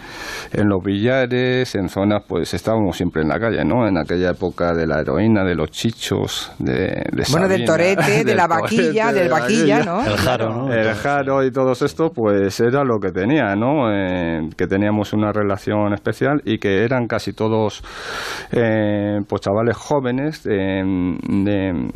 en 0.53 0.69
los 0.69 0.83
billares, 0.83 1.73
en 1.75 1.89
zonas 1.89 2.23
pues 2.27 2.53
estábamos 2.53 2.86
siempre 2.93 3.21
en 3.21 3.29
la 3.29 3.39
calle, 3.39 3.63
¿no? 3.65 3.87
En 3.87 3.97
aquella 3.97 4.31
época 4.31 4.73
de 4.73 4.87
la 4.87 5.01
heroína, 5.01 5.43
de 5.43 5.55
los 5.55 5.71
chichos, 5.71 6.51
de, 6.59 7.03
Bueno, 7.31 7.47
del 7.47 7.65
torete, 7.65 8.23
de 8.25 8.35
la 8.35 8.47
vaquilla, 8.47 9.11
del 9.11 9.29
vaquilla, 9.29 9.83
¿no? 9.83 10.05
El 10.05 10.17
jaro, 10.17 10.49
¿no? 10.49 10.73
El 10.73 10.93
jaro 10.93 11.43
y 11.43 11.51
todo 11.51 11.71
esto, 11.73 12.09
pues 12.13 12.37
pues 12.37 12.59
era 12.59 12.83
lo 12.83 12.99
que 12.99 13.11
tenía, 13.11 13.55
¿no? 13.55 13.91
Eh, 13.91 14.49
que 14.55 14.67
teníamos 14.67 15.11
una 15.11 15.31
relación 15.31 15.93
especial 15.93 16.41
y 16.45 16.59
que 16.59 16.83
eran 16.83 17.07
casi 17.07 17.33
todos 17.33 17.83
eh, 18.51 19.19
pues 19.27 19.41
chavales 19.41 19.75
jóvenes 19.75 20.43
de, 20.43 21.89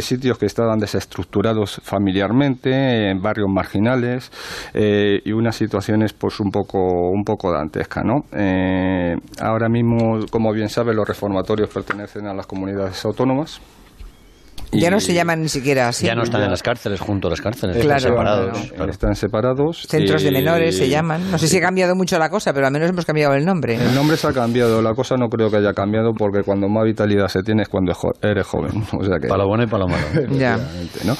sitios 0.00 0.38
que 0.38 0.46
estaban 0.46 0.78
desestructurados 0.78 1.80
familiarmente, 1.82 3.10
en 3.10 3.20
barrios 3.20 3.48
marginales 3.48 4.30
eh, 4.74 5.20
y 5.24 5.32
unas 5.32 5.56
situaciones 5.56 6.12
pues 6.12 6.40
un 6.40 6.50
poco 6.50 6.78
un 7.10 7.24
poco 7.24 7.52
dantescas, 7.52 8.04
¿no? 8.04 8.24
ahora 9.40 9.68
mismo, 9.68 10.20
como 10.30 10.52
bien 10.52 10.68
sabe, 10.68 10.94
los 10.94 11.06
reformatorios 11.06 11.68
pertenecen 11.68 12.26
a 12.26 12.34
las 12.34 12.46
comunidades 12.46 13.04
autónomas 13.04 13.60
ya 14.72 14.90
no 14.90 15.00
se 15.00 15.14
llaman 15.14 15.42
ni 15.42 15.48
siquiera 15.48 15.88
así. 15.88 16.06
Ya 16.06 16.14
no 16.14 16.22
están 16.22 16.42
en 16.42 16.50
las 16.50 16.62
cárceles, 16.62 17.00
junto 17.00 17.28
a 17.28 17.30
las 17.30 17.40
cárceles, 17.40 17.76
están 17.76 18.00
separados. 18.00 18.72
Están 18.88 19.14
separados. 19.14 19.86
Centros 19.88 20.22
de 20.22 20.30
menores 20.30 20.76
se 20.76 20.88
llaman. 20.88 21.30
No 21.30 21.38
sé 21.38 21.48
si 21.48 21.58
ha 21.58 21.60
cambiado 21.60 21.94
mucho 21.94 22.18
la 22.18 22.28
cosa, 22.28 22.52
pero 22.52 22.66
al 22.66 22.72
menos 22.72 22.90
hemos 22.90 23.04
cambiado 23.04 23.34
el 23.34 23.44
nombre. 23.44 23.74
El 23.74 23.94
nombre 23.94 24.16
se 24.16 24.28
ha 24.28 24.32
cambiado, 24.32 24.80
la 24.82 24.94
cosa 24.94 25.16
no 25.16 25.28
creo 25.28 25.50
que 25.50 25.56
haya 25.56 25.72
cambiado 25.72 26.12
porque 26.12 26.42
cuando 26.42 26.68
más 26.68 26.84
vitalidad 26.84 27.28
se 27.28 27.42
tiene 27.42 27.62
es 27.62 27.68
cuando 27.68 27.92
eres 28.22 28.46
joven. 28.46 28.84
O 29.00 29.04
sea 29.04 29.18
que, 29.18 29.28
para 29.28 29.44
lo 29.44 29.48
bueno 29.48 29.64
y 29.64 29.66
para 29.66 29.84
lo 29.84 29.88
malo. 29.88 30.06
ya. 30.38 30.56
¿no? 31.06 31.14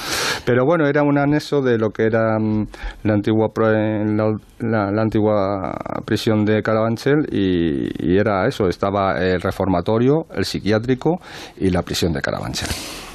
Pero 0.45 0.65
bueno, 0.65 0.87
era 0.87 1.01
un 1.03 1.17
anexo 1.17 1.61
de 1.61 1.77
lo 1.77 1.89
que 1.89 2.03
era 2.03 2.37
mm, 2.37 2.67
la 3.03 3.13
antigua, 3.13 3.49
la, 3.57 4.91
la, 4.91 5.01
antigua 5.01 5.73
prisión 6.05 6.45
de 6.45 6.61
Carabanchel 6.61 7.27
y, 7.31 7.89
y 7.97 8.17
era 8.17 8.47
eso, 8.47 8.67
estaba 8.67 9.17
el 9.19 9.41
reformatorio, 9.41 10.25
el 10.35 10.45
psiquiátrico 10.45 11.19
y 11.57 11.71
la 11.71 11.81
prisión 11.81 12.13
de 12.13 12.21
Carabanchel 12.21 12.69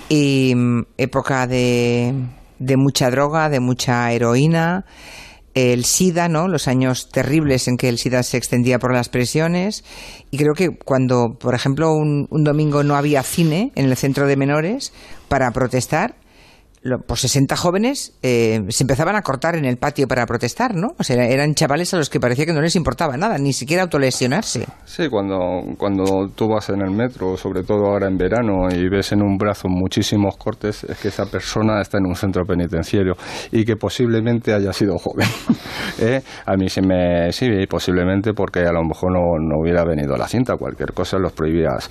y 0.08 0.54
mm, 0.54 0.82
época 0.98 1.46
de, 1.46 2.14
de 2.58 2.76
mucha 2.76 3.10
droga, 3.10 3.48
de 3.48 3.60
mucha 3.60 4.10
heroína, 4.12 4.84
el 5.54 5.84
SIDA, 5.86 6.28
¿no? 6.28 6.48
Los 6.48 6.68
años 6.68 7.08
terribles 7.10 7.66
en 7.66 7.78
que 7.78 7.88
el 7.88 7.98
SIDA 7.98 8.22
se 8.22 8.36
extendía 8.36 8.78
por 8.78 8.92
las 8.92 9.08
prisiones. 9.08 9.84
Y 10.30 10.36
creo 10.36 10.52
que 10.54 10.76
cuando, 10.76 11.36
por 11.38 11.54
ejemplo, 11.54 11.92
un, 11.94 12.26
un 12.30 12.44
domingo 12.44 12.84
no 12.84 12.94
había 12.94 13.22
cine 13.22 13.72
en 13.74 13.86
el 13.86 13.96
centro 13.96 14.26
de 14.26 14.36
menores 14.36 14.92
para 15.28 15.50
protestar, 15.52 16.14
pues 17.06 17.20
60 17.20 17.56
jóvenes 17.56 18.16
eh, 18.22 18.62
se 18.68 18.84
empezaban 18.84 19.16
a 19.16 19.22
cortar 19.22 19.56
en 19.56 19.64
el 19.64 19.76
patio 19.76 20.06
para 20.06 20.24
protestar, 20.26 20.74
¿no? 20.74 20.88
O 20.98 21.02
sea, 21.02 21.24
eran 21.24 21.54
chavales 21.54 21.92
a 21.94 21.96
los 21.96 22.10
que 22.10 22.20
parecía 22.20 22.46
que 22.46 22.52
no 22.52 22.60
les 22.60 22.76
importaba 22.76 23.16
nada, 23.16 23.38
ni 23.38 23.52
siquiera 23.52 23.82
autolesionarse. 23.82 24.66
Sí, 24.84 25.08
cuando, 25.08 25.62
cuando 25.78 26.28
tú 26.34 26.48
vas 26.48 26.68
en 26.70 26.82
el 26.82 26.90
metro, 26.90 27.36
sobre 27.36 27.62
todo 27.62 27.86
ahora 27.86 28.06
en 28.06 28.16
verano, 28.16 28.68
y 28.70 28.88
ves 28.88 29.12
en 29.12 29.22
un 29.22 29.36
brazo 29.36 29.68
muchísimos 29.68 30.36
cortes, 30.36 30.84
es 30.84 30.98
que 30.98 31.08
esa 31.08 31.26
persona 31.26 31.80
está 31.80 31.98
en 31.98 32.06
un 32.06 32.14
centro 32.14 32.44
penitenciario 32.44 33.14
y 33.50 33.64
que 33.64 33.76
posiblemente 33.76 34.52
haya 34.52 34.72
sido 34.72 34.96
joven. 34.98 35.28
¿Eh? 36.00 36.20
A 36.44 36.56
mí 36.56 36.68
sí 36.68 36.80
me... 36.80 37.32
Sí, 37.32 37.48
posiblemente 37.68 38.32
porque 38.32 38.60
a 38.60 38.72
lo 38.72 38.82
mejor 38.82 39.12
no, 39.12 39.20
no 39.40 39.60
hubiera 39.60 39.84
venido 39.84 40.16
la 40.16 40.28
cinta, 40.28 40.56
cualquier 40.56 40.92
cosa 40.92 41.18
los 41.18 41.32
prohibías 41.32 41.88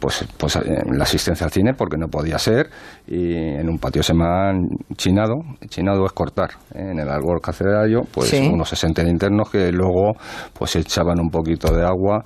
pues, 0.00 0.26
pues 0.36 0.58
la 0.92 1.04
asistencia 1.04 1.46
al 1.46 1.52
cine 1.52 1.74
porque 1.74 1.96
no 1.96 2.08
podía 2.08 2.38
ser 2.38 2.68
y 3.06 3.34
en 3.34 3.68
un 3.68 3.78
patio 3.78 4.02
se 4.02 4.14
me 4.14 4.24
han 4.24 4.66
chinado. 4.96 5.34
Chinado 5.68 6.06
es 6.06 6.12
cortar. 6.12 6.50
¿eh? 6.74 6.90
En 6.90 6.98
el 6.98 7.08
árbol 7.08 7.40
carcelario, 7.40 8.02
pues 8.10 8.32
unos 8.32 8.68
60 8.70 9.02
internos 9.02 9.50
que 9.50 9.70
luego 9.72 10.12
pues 10.52 10.76
echaban 10.76 11.20
un 11.20 11.30
poquito 11.30 11.74
de 11.74 11.84
agua 11.84 12.24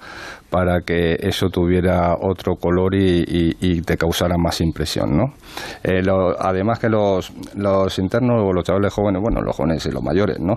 para 0.51 0.81
que 0.81 1.17
eso 1.21 1.51
tuviera 1.51 2.15
otro 2.15 2.55
color 2.57 2.95
y, 2.95 3.83
te 3.83 3.97
causara 3.97 4.37
más 4.39 4.61
impresión, 4.61 5.17
¿no? 5.17 5.35
Eh, 5.83 6.03
además 6.39 6.79
que 6.79 6.89
los, 6.89 7.33
los 7.55 7.99
internos 7.99 8.43
o 8.43 8.53
los 8.53 8.65
chavales 8.65 8.93
jóvenes, 8.93 9.23
bueno, 9.23 9.41
los 9.41 9.55
jóvenes 9.55 9.85
y 9.87 9.91
los 9.91 10.03
mayores, 10.03 10.39
¿no? 10.41 10.55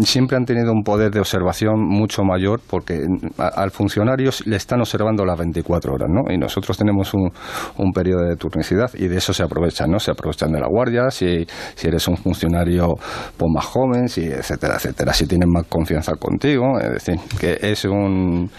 siempre 0.00 0.36
han 0.36 0.44
tenido 0.44 0.72
un 0.72 0.82
poder 0.82 1.10
de 1.10 1.20
observación 1.20 1.80
mucho 1.80 2.22
mayor 2.22 2.60
porque 2.68 3.04
al 3.36 3.70
funcionario 3.70 4.30
le 4.46 4.56
están 4.56 4.80
observando 4.80 5.24
las 5.24 5.38
24 5.38 5.92
horas, 5.94 6.08
¿no? 6.10 6.32
Y 6.32 6.38
nosotros 6.38 6.76
tenemos 6.76 7.12
un, 7.14 7.30
un 7.78 7.92
periodo 7.92 8.28
de 8.28 8.36
turnicidad 8.36 8.90
y 8.94 9.08
de 9.08 9.13
eso 9.14 9.32
se 9.32 9.42
aprovechan, 9.42 9.90
¿no? 9.90 9.98
Se 9.98 10.10
aprovechan 10.10 10.52
de 10.52 10.60
la 10.60 10.68
guardia, 10.68 11.10
si, 11.10 11.46
si 11.74 11.88
eres 11.88 12.06
un 12.08 12.16
funcionario 12.16 12.94
pues, 13.36 13.50
más 13.54 13.64
joven, 13.64 14.08
si, 14.08 14.22
etcétera, 14.22 14.76
etcétera, 14.76 15.12
si 15.12 15.26
tienen 15.26 15.48
más 15.50 15.66
confianza 15.66 16.12
contigo, 16.14 16.78
es 16.80 16.90
decir, 16.90 17.20
que 17.38 17.58
es 17.60 17.84
un 17.84 18.50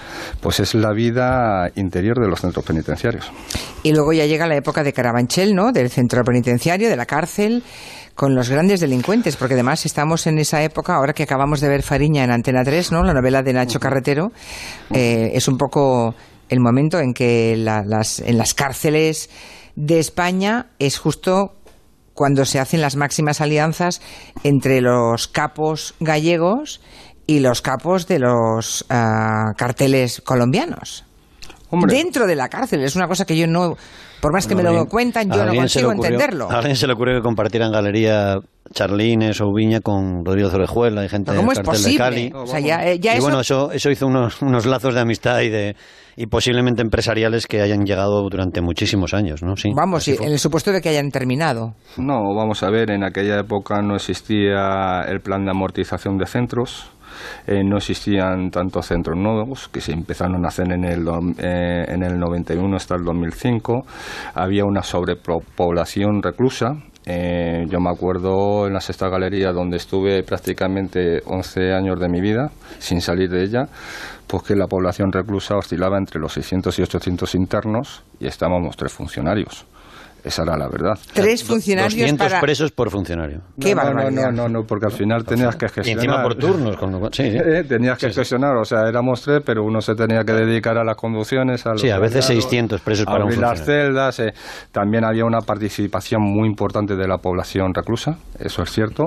pues 0.42 0.60
es 0.60 0.76
la 0.76 0.92
vida 0.94 1.70
interior 1.76 2.20
de 2.20 2.28
los 2.28 2.40
centros 2.40 2.66
penitenciarios. 2.66 3.32
Y 3.84 3.92
luego 3.94 4.14
ya 4.14 4.26
llega 4.26 4.48
la 4.48 4.56
época 4.56 4.84
de 4.84 4.94
Carabanchel, 4.94 5.56
¿no? 5.56 5.72
Del 5.72 5.90
centro 5.90 6.24
penitenciario, 6.24 6.90
de 6.90 6.96
la 6.96 7.06
cárcel 7.06 7.64
con 8.16 8.34
los 8.34 8.50
grandes 8.50 8.80
delincuentes, 8.80 9.36
porque 9.36 9.56
además 9.56 9.86
estamos 9.86 10.26
en 10.26 10.40
esa 10.40 10.64
época, 10.64 10.96
ahora 10.96 11.14
que 11.14 11.24
acabamos 11.24 11.60
de 11.60 11.68
ver 11.68 11.84
Fariña 11.84 12.24
en 12.24 12.32
Antena 12.32 12.64
3, 12.64 12.94
¿no? 12.94 13.04
La 13.04 13.14
novela 13.14 13.44
de 13.44 13.52
Nacho 13.52 13.80
Carretero, 13.80 14.32
eh, 14.94 15.32
es 15.34 15.50
un 15.50 15.58
poco 15.58 16.16
el 16.48 16.60
momento 16.62 17.00
en 17.00 17.14
que 17.14 17.56
las, 17.58 18.20
en 18.20 18.38
las 18.38 18.54
cárceles 18.54 19.30
de 19.76 20.00
España 20.00 20.68
es 20.80 20.98
justo 20.98 21.56
cuando 22.14 22.46
se 22.46 22.60
hacen 22.60 22.82
las 22.82 22.96
máximas 22.96 23.42
alianzas 23.42 24.02
entre 24.44 24.82
los 24.82 25.28
capos 25.28 25.96
gallegos 26.00 26.82
y 27.28 27.40
los 27.40 27.62
capos 27.62 28.08
de 28.08 28.20
los 28.20 28.86
ah, 28.90 29.54
carteles 29.58 30.22
colombianos. 30.22 31.04
Hombre. 31.70 31.96
dentro 31.96 32.28
de 32.28 32.36
la 32.36 32.48
cárcel. 32.50 32.84
Es 32.84 32.96
una 32.96 33.08
cosa 33.08 33.26
que 33.26 33.36
yo 33.38 33.48
no, 33.48 33.76
por 34.22 34.32
más 34.34 34.48
que 34.48 34.56
me 34.56 34.64
lo 34.64 34.86
cuentan, 34.86 35.30
yo 35.30 35.46
no 35.46 35.54
consigo 35.54 35.90
ocurrió- 35.90 36.06
entenderlo. 36.06 36.50
A 36.52 36.58
alguien 36.60 36.76
se 36.76 36.88
le 36.88 36.94
ocurrió 36.94 37.16
que 37.16 37.22
compartieran 37.24 37.72
galería 37.72 38.36
Charlines 38.74 39.40
o 39.42 39.54
Viña 39.54 39.80
con 39.80 40.26
Rodrigo 40.26 40.50
Zorejuela 40.50 41.06
y 41.06 41.10
gente 41.10 41.32
Pero 41.32 41.42
¿Cómo 41.42 41.52
del 41.52 41.60
es 41.62 41.66
cartel 41.66 41.84
de 41.84 41.98
posible? 42.00 42.30
Cali. 42.32 42.44
O 42.44 42.48
sea, 42.48 42.60
ya, 42.60 42.86
eh, 42.88 43.00
ya 43.00 43.14
y 43.14 43.18
eso- 43.18 43.24
bueno, 43.26 43.40
eso, 43.40 43.72
eso 43.72 43.90
hizo 43.92 44.08
unos, 44.08 44.42
unos 44.42 44.66
lazos 44.66 44.94
de 44.94 45.00
amistad 45.02 45.42
y 45.42 45.50
de 45.50 45.76
y 46.18 46.28
posiblemente 46.28 46.82
empresariales 46.82 47.46
que 47.46 47.62
hayan 47.62 47.84
llegado 47.84 48.22
durante 48.30 48.62
muchísimos 48.62 49.14
años, 49.14 49.44
¿no? 49.44 49.58
Sí. 49.58 49.72
Vamos, 49.76 50.06
sí, 50.06 50.16
en 50.18 50.32
el 50.32 50.40
supuesto 50.40 50.72
de 50.72 50.80
que 50.82 50.88
hayan 50.88 51.10
terminado. 51.12 51.74
No, 51.98 52.34
vamos 52.34 52.64
a 52.64 52.70
ver, 52.70 52.90
en 52.92 53.04
aquella 53.04 53.40
época 53.42 53.82
no 53.82 53.96
existía 53.98 55.02
el 55.10 55.20
plan 55.20 55.44
de 55.44 55.52
amortización 55.52 56.18
de 56.18 56.26
centros. 56.26 56.90
Eh, 57.48 57.64
no 57.64 57.78
existían 57.78 58.50
tantos 58.50 58.88
centros 58.88 59.18
nuevos 59.18 59.68
que 59.70 59.82
se 59.82 59.92
empezaron 59.92 60.46
a 60.46 60.50
hacer 60.50 60.72
en 60.72 60.84
el, 60.84 61.08
eh, 61.38 61.86
en 61.88 62.04
el 62.04 62.20
91 62.20 62.76
hasta 62.76 62.96
el 62.96 63.04
2005. 63.04 63.86
Había 64.34 64.66
una 64.66 64.84
sobrepoblación 64.84 66.22
reclusa. 66.22 66.76
Eh, 67.08 67.66
yo 67.70 67.80
me 67.80 67.92
acuerdo 67.92 68.66
en 68.66 68.74
la 68.74 68.80
sexta 68.80 69.10
galería 69.10 69.52
donde 69.52 69.78
estuve 69.78 70.24
prácticamente 70.24 71.22
11 71.26 71.74
años 71.74 72.00
de 72.00 72.10
mi 72.10 72.20
vida 72.20 72.50
sin 72.80 73.00
salir 73.00 73.30
de 73.30 73.44
ella, 73.44 73.66
pues 74.26 74.42
que 74.42 74.56
la 74.56 74.66
población 74.66 75.12
reclusa 75.12 75.56
oscilaba 75.56 76.00
entre 76.00 76.20
los 76.20 76.34
600 76.34 76.80
y 76.80 76.82
800 76.82 77.36
internos 77.36 78.04
y 78.20 78.26
estábamos 78.26 78.76
tres 78.76 78.92
funcionarios. 78.92 79.68
Esa 80.26 80.42
era 80.42 80.58
la 80.58 80.68
verdad. 80.68 80.98
Tres 81.14 81.44
funcionarios 81.44 81.94
200 81.94 82.28
para... 82.28 82.42
presos 82.42 82.72
por 82.72 82.90
funcionario. 82.90 83.42
Qué 83.60 83.76
no, 83.76 83.84
barbaridad. 83.84 84.32
no, 84.32 84.44
no, 84.44 84.50
no, 84.50 84.64
porque 84.66 84.88
al 84.88 84.92
final 84.92 85.24
tenías 85.24 85.56
que 85.56 85.68
Y 85.68 85.70
gestionar. 85.70 86.04
encima 86.06 86.24
por 86.24 86.36
turnos, 86.36 86.78
con 86.78 86.92
lo 86.92 87.00
cual- 87.00 87.14
sí, 87.14 87.30
sí. 87.32 87.38
Eh, 87.46 87.64
tenías 87.64 88.00
que 88.00 88.12
gestionar, 88.12 88.56
o 88.58 88.66
sea, 88.66 88.88
éramos 88.90 89.22
tres, 89.22 89.42
pero 89.46 89.64
uno 89.64 89.82
se 89.82 89.94
tenía 89.94 90.24
que 90.24 90.34
dedicar 90.34 90.78
a 90.80 90.84
las 90.84 90.96
conducciones, 90.96 91.64
a 91.68 91.74
los 91.74 91.82
Sí, 91.82 91.90
a 91.92 92.00
veces 92.00 92.26
traslados, 92.26 92.44
600 92.44 92.82
presos 92.82 93.06
para 93.06 93.18
un 93.18 93.24
abrir 93.26 93.38
las 93.40 93.60
funcionario. 93.60 93.86
celdas. 93.94 94.20
eh. 94.20 94.34
También 94.72 95.06
había 95.06 95.26
una 95.26 95.42
participación 95.42 96.22
muy 96.24 96.48
importante 96.50 96.96
de 96.96 97.08
la 97.08 97.20
población 97.20 97.72
reclusa, 97.74 98.18
eso 98.40 98.64
es 98.64 98.72
cierto. 98.72 99.04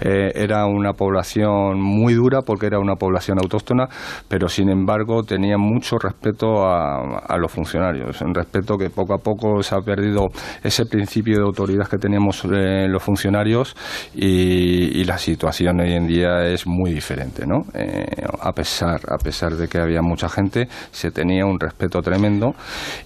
Eh, 0.00 0.32
era 0.34 0.66
una 0.66 0.94
población 0.94 1.80
muy 1.80 2.14
dura 2.14 2.42
porque 2.42 2.66
era 2.66 2.80
una 2.80 2.96
población 2.96 3.38
autóctona, 3.40 3.86
pero 4.28 4.48
sin 4.48 4.68
embargo 4.68 5.22
tenía 5.22 5.58
mucho 5.58 5.96
respeto 5.98 6.66
a, 6.66 7.18
a 7.28 7.36
los 7.38 7.52
funcionarios. 7.52 8.20
Un 8.20 8.34
respeto 8.34 8.76
que 8.76 8.90
poco 8.90 9.14
a 9.14 9.18
poco 9.18 9.62
se 9.62 9.74
ha 9.76 9.78
perdido 9.80 10.26
ese 10.62 10.86
principio 10.86 11.38
de 11.38 11.44
autoridad 11.44 11.88
que 11.88 11.98
teníamos 11.98 12.44
eh, 12.44 12.86
los 12.88 13.02
funcionarios 13.02 13.74
y, 14.14 15.00
y 15.00 15.04
la 15.04 15.18
situación 15.18 15.80
hoy 15.80 15.92
en 15.94 16.06
día 16.06 16.46
es 16.46 16.66
muy 16.66 16.92
diferente, 16.92 17.44
¿no? 17.46 17.64
Eh, 17.74 18.04
a 18.40 18.52
pesar 18.52 19.00
a 19.08 19.18
pesar 19.18 19.54
de 19.54 19.68
que 19.68 19.78
había 19.78 20.02
mucha 20.02 20.28
gente, 20.28 20.68
se 20.90 21.10
tenía 21.10 21.44
un 21.46 21.58
respeto 21.58 22.00
tremendo, 22.02 22.54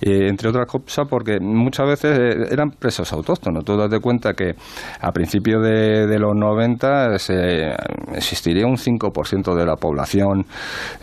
eh, 0.00 0.28
entre 0.28 0.49
otras 0.49 0.66
cosas 0.66 1.07
porque 1.09 1.38
muchas 1.40 1.87
veces 1.87 2.19
eh, 2.19 2.49
eran 2.50 2.71
presos 2.71 3.12
autóctonos. 3.12 3.64
Tú 3.64 3.76
date 3.76 3.99
cuenta 4.00 4.33
que 4.35 4.54
a 5.00 5.12
principios 5.12 5.62
de, 5.62 6.07
de 6.07 6.19
los 6.19 6.35
90 6.35 7.19
se- 7.19 7.71
existiría 8.14 8.66
un 8.66 8.76
5% 8.76 9.54
de 9.54 9.64
la 9.66 9.76
población 9.76 10.45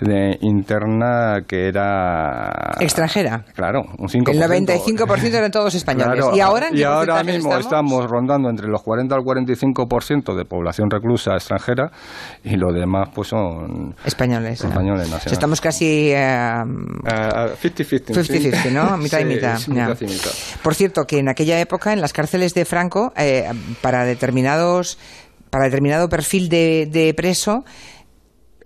de- 0.02 0.38
interna 0.42 1.42
que 1.48 1.68
era 1.68 2.50
Extranjera. 2.80 3.44
Claro, 3.56 3.82
un 3.98 4.08
5%. 4.08 4.30
El 4.32 4.42
95% 4.42 5.34
eran 5.34 5.52
todos 5.52 5.74
españoles. 5.76 6.20
Claro, 6.20 6.36
¿Y 6.38 6.42
ahora 6.42 6.70
y 6.74 6.84
ahora 6.84 7.24
mismo 7.24 7.50
estamos? 7.58 7.66
estamos? 7.66 8.10
rondando 8.10 8.50
entre 8.50 8.68
los 8.68 8.82
40 8.84 9.14
al 9.16 9.22
45% 9.22 10.36
de 10.36 10.46
población 10.46 10.90
reclusa 10.90 11.34
extranjera 11.34 11.92
y 12.44 12.56
lo 12.56 12.72
demás 12.72 13.10
pues 13.14 13.28
son 13.30 13.96
Españoles. 14.06 14.64
españoles 14.64 15.10
estamos 15.32 15.60
casi... 15.62 16.12
eh, 16.12 16.18
Ah, 16.18 16.64
ah, 17.06 17.48
50-50. 17.62 18.14
50-50, 18.14 18.72
¿no? 18.72 18.98
Mitad 18.98 19.20
y 19.20 19.26
mitad. 19.26 19.58
sí, 19.58 19.72
ya. 19.74 19.88
mitad 19.90 20.02
y 20.02 20.06
mitad. 20.06 20.32
Por 20.62 20.76
cierto, 20.76 21.06
que 21.06 21.20
en 21.20 21.30
aquella 21.30 21.60
época, 21.60 21.94
en 21.94 22.02
las 22.02 22.14
cárceles 22.14 22.54
de 22.54 22.66
Franco, 22.66 23.12
eh, 23.18 23.46
para 23.82 24.06
determinados 24.06 24.98
para 25.50 25.66
determinado 25.66 26.10
perfil 26.10 26.50
de, 26.50 26.88
de 26.92 27.14
preso, 27.14 27.64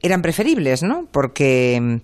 eran 0.01 0.21
preferibles, 0.23 0.81
¿no? 0.81 1.05
Porque 1.11 2.01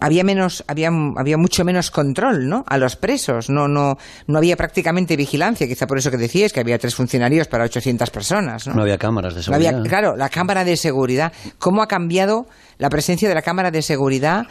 había 0.00 0.24
menos 0.24 0.64
había 0.66 0.90
había 1.16 1.36
mucho 1.36 1.64
menos 1.64 1.90
control 1.90 2.48
no 2.48 2.64
a 2.66 2.78
los 2.78 2.96
presos 2.96 3.50
no 3.50 3.68
no 3.68 3.96
no 4.26 4.38
había 4.38 4.56
prácticamente 4.56 5.16
vigilancia 5.16 5.66
quizá 5.66 5.86
por 5.86 5.98
eso 5.98 6.10
que 6.10 6.16
decías 6.16 6.52
que 6.52 6.60
había 6.60 6.78
tres 6.78 6.94
funcionarios 6.94 7.48
para 7.48 7.64
800 7.64 8.10
personas 8.10 8.66
no, 8.66 8.74
No 8.74 8.82
había 8.82 8.98
cámaras 8.98 9.34
de 9.34 9.42
No 9.48 9.56
había- 9.56 9.70
seguridad. 9.70 9.88
claro, 9.90 10.16
la 10.16 10.28
cámara 10.28 10.64
de 10.64 10.76
seguridad. 10.76 11.32
¿Cómo 11.58 11.82
ha 11.82 11.86
cambiado 11.86 12.46
la 12.78 12.88
presencia 12.88 13.28
de 13.28 13.34
la 13.34 13.42
cámara 13.42 13.70
de 13.70 13.82
seguridad 13.82 14.46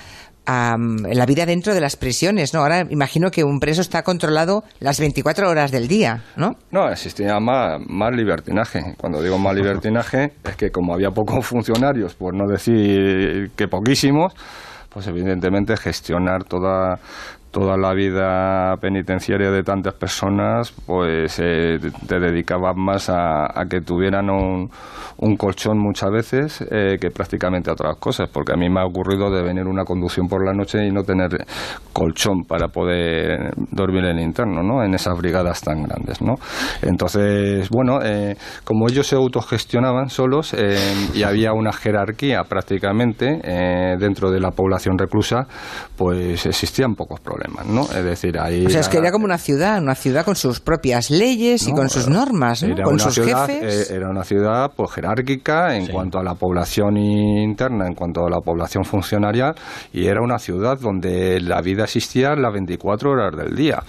am, 0.45 1.05
en 1.05 1.17
la 1.17 1.25
vida 1.25 1.45
dentro 1.45 1.73
de 1.73 1.81
las 1.81 1.95
prisiones? 1.95 2.53
¿no? 2.53 2.61
Ahora 2.61 2.85
imagino 2.89 3.31
que 3.31 3.43
un 3.43 3.59
preso 3.59 3.81
está 3.81 4.03
controlado 4.03 4.63
las 4.79 4.99
24 4.99 5.49
horas 5.49 5.71
del 5.71 5.87
día, 5.87 6.23
¿no? 6.35 6.51
No, 6.71 6.89
existía 6.89 7.39
más, 7.39 7.79
más 7.87 8.15
libertinaje. 8.15 8.95
Cuando 8.97 9.21
digo 9.21 9.37
más 9.37 9.55
libertinaje, 9.55 10.33
es 10.43 10.55
que 10.55 10.69
como 10.71 10.93
había 10.93 11.09
pocos 11.11 11.45
funcionarios, 11.45 12.13
por 12.15 12.35
no 12.35 12.45
decir 12.47 13.51
que 13.55 13.67
poquísimos, 13.67 14.33
pues 14.91 15.07
evidentemente 15.07 15.77
gestionar 15.77 16.43
toda 16.43 16.99
toda 17.51 17.77
la 17.77 17.93
vida 17.93 18.75
penitenciaria 18.77 19.51
de 19.51 19.63
tantas 19.63 19.93
personas, 19.93 20.71
pues 20.85 21.39
eh, 21.39 21.79
te 22.07 22.19
dedicabas 22.19 22.75
más 22.75 23.09
a, 23.09 23.47
que 23.69 23.81
tuvieran 23.81 24.29
un, 24.29 24.69
un 25.17 25.35
colchón 25.35 25.77
muchas 25.77 26.11
veces 26.11 26.65
eh, 26.71 26.97
que 26.99 27.11
prácticamente 27.11 27.69
a 27.69 27.73
otras 27.73 27.97
cosas, 27.97 28.29
porque 28.29 28.53
a 28.53 28.55
mí 28.55 28.69
me 28.69 28.81
ha 28.81 28.85
ocurrido 28.85 29.29
de 29.29 29.43
venir 29.43 29.67
una 29.67 29.83
conducción 29.83 30.27
por 30.27 30.45
la 30.45 30.53
noche 30.53 30.85
y 30.85 30.91
no 30.91 31.03
tener 31.03 31.45
colchón 31.93 32.43
para 32.47 32.69
poder 32.69 33.53
dormir 33.71 34.05
en 34.05 34.19
interno, 34.19 34.63
¿no? 34.63 34.83
En 34.83 34.93
esas 34.93 35.17
brigadas 35.17 35.61
tan 35.61 35.83
grandes, 35.83 36.21
¿no? 36.21 36.35
Entonces, 36.81 37.69
bueno, 37.69 37.99
eh, 38.03 38.35
como 38.63 38.87
ellos 38.89 39.07
se 39.07 39.15
autogestionaban 39.15 40.09
solos 40.09 40.53
eh, 40.53 40.77
y 41.13 41.23
había 41.23 41.53
una 41.53 41.71
jerarquía 41.71 42.43
prácticamente 42.43 43.39
eh, 43.43 43.95
dentro 43.99 44.31
de 44.31 44.39
la 44.39 44.51
población 44.51 44.97
reclusa, 44.97 45.47
pues 45.97 46.45
existían 46.45 46.95
pocos 46.95 47.19
problemas, 47.19 47.40
¿no? 47.65 47.83
Es 47.83 48.03
decir, 48.03 48.37
ahí... 48.39 48.65
O 48.65 48.69
sea, 48.69 48.81
es 48.81 48.89
que 48.89 48.97
era 48.97 49.11
como 49.11 49.25
una 49.25 49.37
ciudad, 49.37 49.81
una 49.81 49.95
ciudad 49.95 50.23
con 50.25 50.35
sus 50.35 50.59
propias 50.59 51.09
leyes 51.09 51.67
y 51.67 51.71
no, 51.71 51.77
con 51.77 51.89
sus 51.89 52.07
normas, 52.07 52.61
Con 52.83 52.93
una 52.95 53.03
sus 53.03 53.13
ciudad, 53.15 53.47
jefes. 53.47 53.89
eh, 53.91 53.95
era 53.95 54.09
una 54.09 54.23
ciudad 54.23 54.71
pues 54.75 54.91
jerárquica 54.91 55.75
en 55.75 55.85
Sí. 55.87 55.91
cuanto 55.91 56.19
a 56.19 56.23
la 56.23 56.35
población 56.35 56.97
interna, 56.97 57.87
en 57.87 57.95
cuanto 57.95 58.25
a 58.25 58.29
la 58.29 58.39
población 58.39 58.83
funcionarial, 58.85 59.55
y 59.93 60.05
era 60.07 60.21
una 60.21 60.39
ciudad 60.39 60.77
donde 60.79 61.39
la 61.41 61.61
vida 61.61 61.83
existía 61.83 62.35
las 62.35 62.53
24 62.53 63.11
horas 63.11 63.35
del 63.35 63.55
día. 63.55 63.81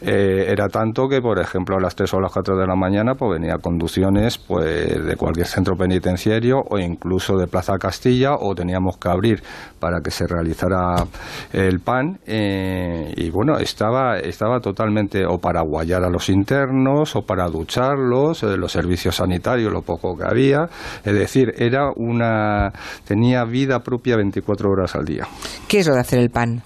Eh, 0.00 0.46
era 0.48 0.68
tanto 0.68 1.08
que, 1.08 1.20
por 1.20 1.38
ejemplo, 1.38 1.76
a 1.76 1.80
las 1.80 1.94
3 1.94 2.12
o 2.14 2.18
a 2.18 2.22
las 2.22 2.32
4 2.32 2.56
de 2.56 2.66
la 2.66 2.74
mañana 2.76 3.14
pues 3.14 3.40
venía 3.40 3.56
conducciones 3.58 4.38
pues 4.38 5.04
de 5.04 5.16
cualquier 5.16 5.46
centro 5.46 5.76
penitenciario 5.76 6.58
o 6.68 6.78
incluso 6.78 7.36
de 7.36 7.46
Plaza 7.46 7.78
Castilla 7.78 8.34
o 8.38 8.54
teníamos 8.54 8.96
que 8.98 9.08
abrir 9.08 9.42
para 9.78 10.00
que 10.00 10.10
se 10.10 10.26
realizara 10.26 11.04
el 11.52 11.80
pan 11.80 12.18
eh, 12.26 12.93
y 13.16 13.30
bueno 13.30 13.58
estaba 13.58 14.18
estaba 14.18 14.60
totalmente 14.60 15.24
o 15.26 15.38
para 15.38 15.62
guayar 15.62 16.04
a 16.04 16.10
los 16.10 16.28
internos 16.28 17.16
o 17.16 17.22
para 17.22 17.46
ducharlos 17.48 18.42
eh, 18.42 18.56
los 18.56 18.72
servicios 18.72 19.16
sanitarios 19.16 19.72
lo 19.72 19.82
poco 19.82 20.16
que 20.16 20.24
había 20.24 20.68
es 21.04 21.14
decir 21.14 21.54
era 21.56 21.90
una 21.96 22.72
tenía 23.04 23.44
vida 23.44 23.80
propia 23.80 24.16
24 24.16 24.70
horas 24.70 24.94
al 24.94 25.04
día 25.04 25.26
¿Qué 25.68 25.80
es 25.80 25.86
lo 25.86 25.94
de 25.94 26.00
hacer 26.00 26.18
el 26.18 26.30
pan? 26.30 26.62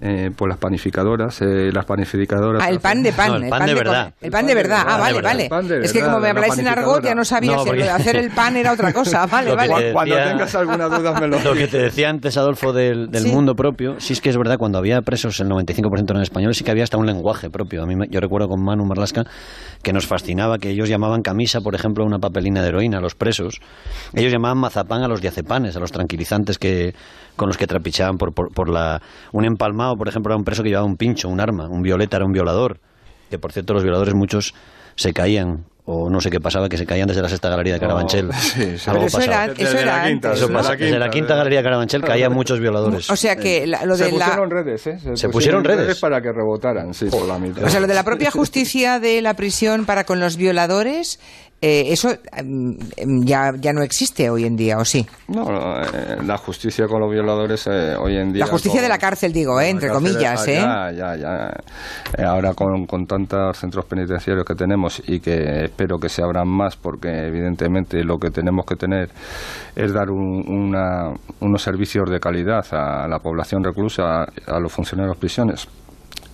Eh, 0.00 0.30
pues 0.36 0.48
las 0.48 0.58
panificadoras 0.58 1.40
eh, 1.42 1.70
las 1.72 1.84
panificadoras 1.84 2.62
Ah, 2.62 2.68
el 2.70 2.80
pan 2.80 3.02
de 3.02 3.12
pan. 3.12 3.28
No, 3.28 3.36
el 3.36 3.48
pan 3.48 3.66
de 3.66 3.74
verdad. 3.74 4.14
El 4.20 4.30
pan 4.30 4.46
de 4.46 4.54
verdad. 4.54 4.84
Ah, 4.86 4.98
vale, 4.98 5.20
vale. 5.22 5.48
verdad. 5.50 5.84
Es 5.84 5.92
que 5.92 6.00
como 6.02 6.20
me 6.20 6.28
habláis 6.28 6.58
en 6.58 6.68
argot 6.68 7.02
ya 7.02 7.14
no 7.14 7.24
sabía 7.24 7.52
No, 7.52 7.58
si 7.60 7.64
lo 7.66 7.70
porque- 7.72 7.82
de 7.84 7.90
hacer 7.90 8.16
el 8.16 8.30
pan 8.30 8.56
era 8.56 8.72
otra 8.72 8.92
cosa. 8.92 9.26
Vale, 9.36 9.54
vale. 9.54 9.74
te- 9.86 9.92
cuando 9.92 10.14
tengas 10.16 10.54
alguna 10.54 10.88
duda 10.88 11.18
me 11.20 11.26
lo 11.28 11.40
Lo 11.44 11.54
que 11.54 11.66
te 11.68 11.78
decía 11.78 12.08
antes, 12.10 12.36
Adolfo, 12.36 12.72
del, 12.72 13.08
del 13.10 13.22
Sí. 13.24 13.30
mundo 13.32 13.54
propio, 13.54 13.96
sí 13.98 14.12
es 14.12 14.20
que 14.20 14.30
es 14.30 14.36
verdad, 14.36 14.56
cuando 14.58 14.78
había 14.78 15.00
presos, 15.02 15.38
el 15.40 15.48
95% 15.48 16.10
eran 16.10 16.22
españoles, 16.22 16.56
sí 16.58 16.64
que 16.64 16.70
había 16.70 16.84
hasta 16.84 16.96
un 16.96 17.06
lenguaje 17.06 17.50
propio. 17.50 17.82
A 17.82 17.86
mí, 17.86 17.96
me- 17.96 18.08
yo 18.08 18.20
recuerdo 18.20 18.48
con 18.48 18.62
Manu 18.62 18.84
Marlasca 18.84 19.24
que 19.82 19.92
nos 19.92 20.06
fascinaba 20.06 20.58
que 20.58 20.70
ellos 20.70 20.88
llamaban 20.88 21.22
camisa, 21.22 21.60
por 21.60 21.74
ejemplo, 21.74 22.04
una 22.04 22.18
papelina 22.18 22.62
de 22.62 22.68
heroína 22.68 22.98
a 22.98 23.00
los 23.00 23.14
presos. 23.14 23.60
Ellos 24.14 24.32
llamaban 24.32 24.58
mazapán 24.58 25.02
a 25.02 25.08
los 25.08 25.20
diazepanes, 25.20 25.76
a 25.76 25.80
los 25.80 25.92
tranquilizantes 25.92 26.58
que 26.58 26.94
con 27.36 27.48
los 27.48 27.56
que 27.58 27.66
trapichaban 27.66 28.16
por, 28.18 28.32
por, 28.34 28.52
por 28.52 28.68
la... 28.68 29.00
Un 29.32 29.44
empalmado, 29.44 29.94
por 29.96 30.08
ejemplo, 30.08 30.32
era 30.32 30.38
un 30.38 30.44
preso 30.44 30.62
que 30.62 30.70
llevaba 30.70 30.86
un 30.86 30.96
pincho, 30.96 31.28
un 31.28 31.40
arma, 31.40 31.68
un 31.68 31.82
violeta 31.82 32.16
era 32.16 32.26
un 32.26 32.32
violador. 32.32 32.80
Que, 33.30 33.38
por 33.38 33.52
cierto, 33.52 33.74
los 33.74 33.82
violadores 33.82 34.14
muchos 34.14 34.54
se 34.94 35.12
caían 35.12 35.64
o 35.88 36.10
no 36.10 36.20
sé 36.20 36.30
qué 36.30 36.40
pasaba, 36.40 36.68
que 36.68 36.76
se 36.76 36.84
caían 36.84 37.06
desde 37.06 37.22
la 37.22 37.28
sexta 37.28 37.48
galería 37.48 37.74
de 37.74 37.78
Carabanchel. 37.80 38.32
sí, 38.32 38.76
sí. 38.76 38.90
Algo 38.90 39.02
Pero 39.02 39.06
eso 39.06 39.18
pasaba. 39.18 39.44
era, 39.44 39.54
Desde 39.54 39.62
eso 39.64 39.74
la 39.74 39.80
era 39.82 40.04
quinta, 40.08 40.28
antes. 40.28 40.42
Eso 40.42 40.48
¿no? 40.50 40.58
pasa. 40.58 40.70
la 40.70 40.76
Desde 40.78 40.98
la 40.98 41.10
quinta, 41.10 41.36
galería 41.36 41.58
de 41.58 41.64
Carabanchel 41.64 42.02
caían 42.02 42.32
muchos 42.32 42.58
violadores. 42.58 43.08
O 43.08 43.14
sea 43.14 43.36
que 43.36 43.68
la- 43.68 43.84
lo 43.84 43.94
se 43.96 44.06
de 44.06 44.12
la... 44.12 44.24
pusieron 44.26 44.50
redes, 44.50 44.86
¿eh? 44.88 44.98
Se 45.14 45.28
pusieron 45.28 45.62
redes. 45.62 46.00
para 46.00 46.20
que 46.20 46.32
rebotaran, 46.32 46.92
sí, 46.92 47.06
por 47.08 47.24
la 47.28 47.38
mitad. 47.38 47.62
O 47.62 47.68
sea, 47.68 47.78
lo 47.78 47.86
de 47.86 47.94
la 47.94 48.02
propia 48.02 48.32
justicia 48.32 48.98
de 48.98 49.22
la 49.22 49.34
prisión 49.34 49.86
para 49.86 50.02
con 50.02 50.18
los 50.18 50.36
violadores 50.36 51.20
eh, 51.66 51.92
eso 51.92 52.08
mm, 52.44 53.24
ya, 53.24 53.52
ya 53.58 53.72
no 53.72 53.82
existe 53.82 54.30
hoy 54.30 54.44
en 54.44 54.56
día, 54.56 54.78
¿o 54.78 54.84
sí? 54.84 55.04
No, 55.28 55.80
eh, 55.82 56.16
la 56.24 56.36
justicia 56.38 56.86
con 56.86 57.00
los 57.00 57.10
violadores 57.10 57.66
eh, 57.66 57.96
hoy 57.98 58.16
en 58.16 58.32
día... 58.32 58.44
La 58.44 58.50
justicia 58.50 58.78
con- 58.80 58.82
de 58.84 58.88
la 58.88 58.98
cárcel, 58.98 59.32
digo, 59.32 59.60
¿eh? 59.60 59.68
entre 59.70 59.88
las 59.88 59.96
comillas, 59.96 60.46
¿eh? 60.46 60.54
Ya, 60.60 60.92
ya, 60.92 61.16
ya. 61.16 62.24
Ahora 62.28 62.54
con, 62.54 62.86
con 62.86 63.06
tantos 63.06 63.58
centros 63.58 63.84
penitenciarios 63.86 64.44
que 64.44 64.54
tenemos 64.54 65.02
y 65.06 65.18
que 65.20 65.64
espero 65.64 65.98
que 65.98 66.08
se 66.08 66.22
abran 66.22 66.46
más 66.48 66.76
porque 66.76 67.08
evidentemente 67.26 68.04
lo 68.04 68.18
que 68.18 68.30
tenemos 68.30 68.64
que 68.64 68.76
tener 68.76 69.10
es 69.74 69.92
dar 69.92 70.10
un- 70.10 70.44
una- 70.48 71.12
unos 71.40 71.62
servicios 71.62 72.08
de 72.10 72.20
calidad 72.20 72.64
a 72.72 73.08
la 73.08 73.18
población 73.18 73.64
reclusa, 73.64 74.22
a 74.46 74.60
los 74.60 74.72
funcionarios 74.72 75.16
de 75.16 75.20
prisiones 75.20 75.66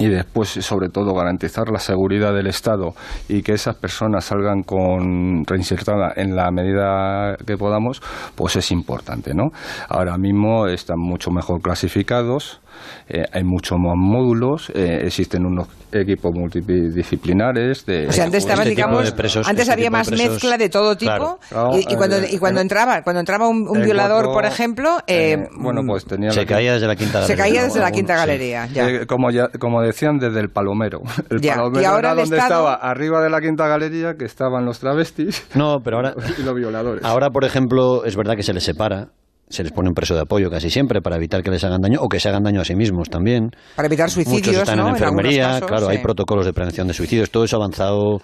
y 0.03 0.09
después, 0.09 0.49
sobre 0.49 0.88
todo, 0.88 1.15
garantizar 1.15 1.69
la 1.69 1.79
seguridad 1.79 2.35
del 2.35 2.49
Estado 2.49 2.93
y 3.29 3.43
que 3.43 3.53
esas 3.53 3.77
personas 3.77 4.25
salgan 4.25 4.65
con 4.65 5.45
reinsertada 5.47 6.12
en 6.17 6.35
la 6.35 6.51
medida 6.51 7.37
que 7.47 7.57
podamos, 7.57 8.03
pues 8.35 8.57
es 8.57 8.73
importante, 8.73 9.33
¿no? 9.33 9.53
Ahora 9.88 10.19
mismo 10.19 10.67
están 10.67 10.99
mucho 10.99 11.31
mejor 11.31 11.61
clasificados, 11.62 12.61
eh, 13.09 13.25
hay 13.33 13.45
muchos 13.45 13.79
más 13.79 13.95
módulos, 13.97 14.71
eh, 14.75 15.01
existen 15.05 15.45
unos 15.47 15.69
equipos 15.93 16.33
multidisciplinares 16.35 17.85
de 17.87 18.07
O 18.09 18.13
sea, 18.13 18.25
antes 18.25 18.45
estaba, 18.45 18.63
Este 18.63 18.71
digamos, 18.71 19.05
de 19.05 19.13
presos- 19.17 19.47
antes 19.47 19.63
este 19.63 19.73
había 19.73 19.85
de 19.87 19.91
más 19.91 20.09
presos- 20.11 20.31
mezcla 20.31 20.57
de 20.59 20.69
todo 20.69 20.97
tipo. 20.97 21.11
Claro. 21.13 21.39
Claro, 21.49 21.71
y, 21.79 21.93
y 21.93 21.97
cuando, 21.97 22.17
eh, 22.17 22.29
y 22.33 22.39
cuando 22.39 22.61
eh, 22.61 22.63
entraba, 22.63 23.03
cuando 23.03 23.21
entraba 23.21 23.49
un, 23.49 23.65
violador, 23.83 24.25
cuatro, 24.25 24.33
por 24.33 24.45
ejemplo, 24.47 24.99
eh, 25.07 25.37
bueno, 25.61 25.83
pues 25.87 26.05
tenía 26.05 26.31
Se 26.31 26.47
caía 26.47 26.75
desde 26.75 26.87
la 26.87 26.97
quinta 26.97 27.23
se 27.27 27.35
galería. 27.35 27.45
caía 27.45 27.65
desde 27.65 27.81
la 27.81 27.91
quinta 27.91 28.15
sí. 28.15 28.19
galería. 28.21 28.67
ya. 28.67 28.89
Eh, 28.89 29.07
como, 29.07 29.31
ya, 29.31 29.49
como 29.59 29.83
decían, 29.83 30.19
desde 30.19 30.41
el 30.41 30.49
palomero. 30.51 31.01
El 31.31 31.41
Ya, 31.41 31.57
palomero 31.57 31.83
y 31.83 31.85
ahora 31.85 31.99
era 31.99 32.11
el 32.13 32.17
donde 32.29 32.37
Estado- 32.37 32.71
estaba, 32.71 32.75
arriba 32.91 33.23
de 33.23 33.31
la 33.31 33.41
quinta 33.41 33.67
galería, 33.67 34.15
que 34.15 34.25
estaban 34.25 34.65
los 34.65 34.79
travestis 34.79 35.47
No, 35.55 35.79
pero 35.85 35.97
ahora, 35.99 36.15
y 36.39 36.43
los 36.43 36.55
violadores. 36.55 37.05
ahora, 37.05 37.31
por 37.31 37.45
ejemplo, 37.45 38.05
es 38.05 38.17
verdad 38.17 38.35
que 38.37 38.43
se 38.43 38.53
les 38.55 38.65
separa, 38.65 39.09
se 39.53 39.62
les 39.62 39.73
pone 39.73 39.88
un 39.88 39.95
preso 39.95 40.15
de 40.15 40.23
apoyo 40.23 40.51
casi 40.51 40.71
siempre 40.71 41.01
para 41.01 41.17
evitar 41.17 41.43
que 41.43 41.51
les 41.51 41.62
hagan 41.62 41.81
daño 41.81 42.01
o 42.01 42.09
que 42.09 42.19
se 42.19 42.29
hagan 42.29 42.43
daño 42.43 42.61
a 42.61 42.65
sí 42.65 42.75
mismos 42.75 43.11
también. 43.11 43.51
Para 43.77 43.87
evitar 43.87 44.07
Muchos 44.07 44.25
suicidios, 44.25 44.62
están 44.62 44.79
¿no? 44.79 44.88
en 44.88 44.95
enfermería, 44.95 45.45
casos, 45.45 45.69
claro, 45.69 45.88
hay 45.88 45.99
protocolos 45.99 46.47
de 46.47 46.53
prevención 46.53 46.88
de 46.88 46.95
suicidios, 46.95 47.31
todo 47.31 47.45
eso 47.45 47.57
ha 47.57 47.59
avanzado 47.59 48.21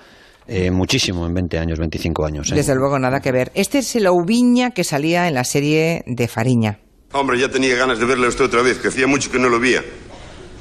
eh, 0.47 0.71
muchísimo 0.71 1.27
en 1.27 1.35
20 1.35 1.59
años, 1.59 1.79
25 1.79 2.25
años. 2.25 2.51
¿eh? 2.51 2.55
Desde 2.55 2.75
luego, 2.75 2.99
nada 2.99 3.21
que 3.21 3.31
ver. 3.33 3.53
Este 3.55 3.79
es 3.79 3.95
el 3.97 4.07
Oubiña 4.07 4.71
que 4.71 4.83
salía 4.83 5.29
en 5.29 5.35
la 5.35 5.45
serie 5.45 6.03
de 6.07 6.27
Fariña. 6.27 6.79
Hombre, 7.13 7.39
ya 7.39 7.51
tenía 7.51 7.77
ganas 7.77 7.99
de 7.99 8.07
verle 8.07 8.27
a 8.27 8.29
usted 8.31 8.47
otra 8.47 8.63
vez, 8.63 8.79
que 8.79 8.89
hacía 8.89 9.07
mucho 9.07 9.31
que 9.31 9.39
no 9.39 9.49
lo 9.49 9.61
veía. 9.61 9.83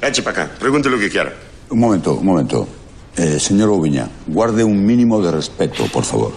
Eche 0.02 0.22
para 0.22 0.44
acá, 0.44 0.54
pregunte 0.58 0.90
lo 0.90 0.98
que 0.98 1.08
quiera. 1.08 1.32
Un 1.70 1.80
momento, 1.80 2.14
un 2.14 2.26
momento. 2.26 2.68
Eh, 3.16 3.38
señor 3.40 3.70
Oviña, 3.70 4.08
guarde 4.26 4.62
un 4.62 4.84
mínimo 4.84 5.20
de 5.20 5.32
respeto, 5.32 5.84
por 5.92 6.04
favor. 6.04 6.32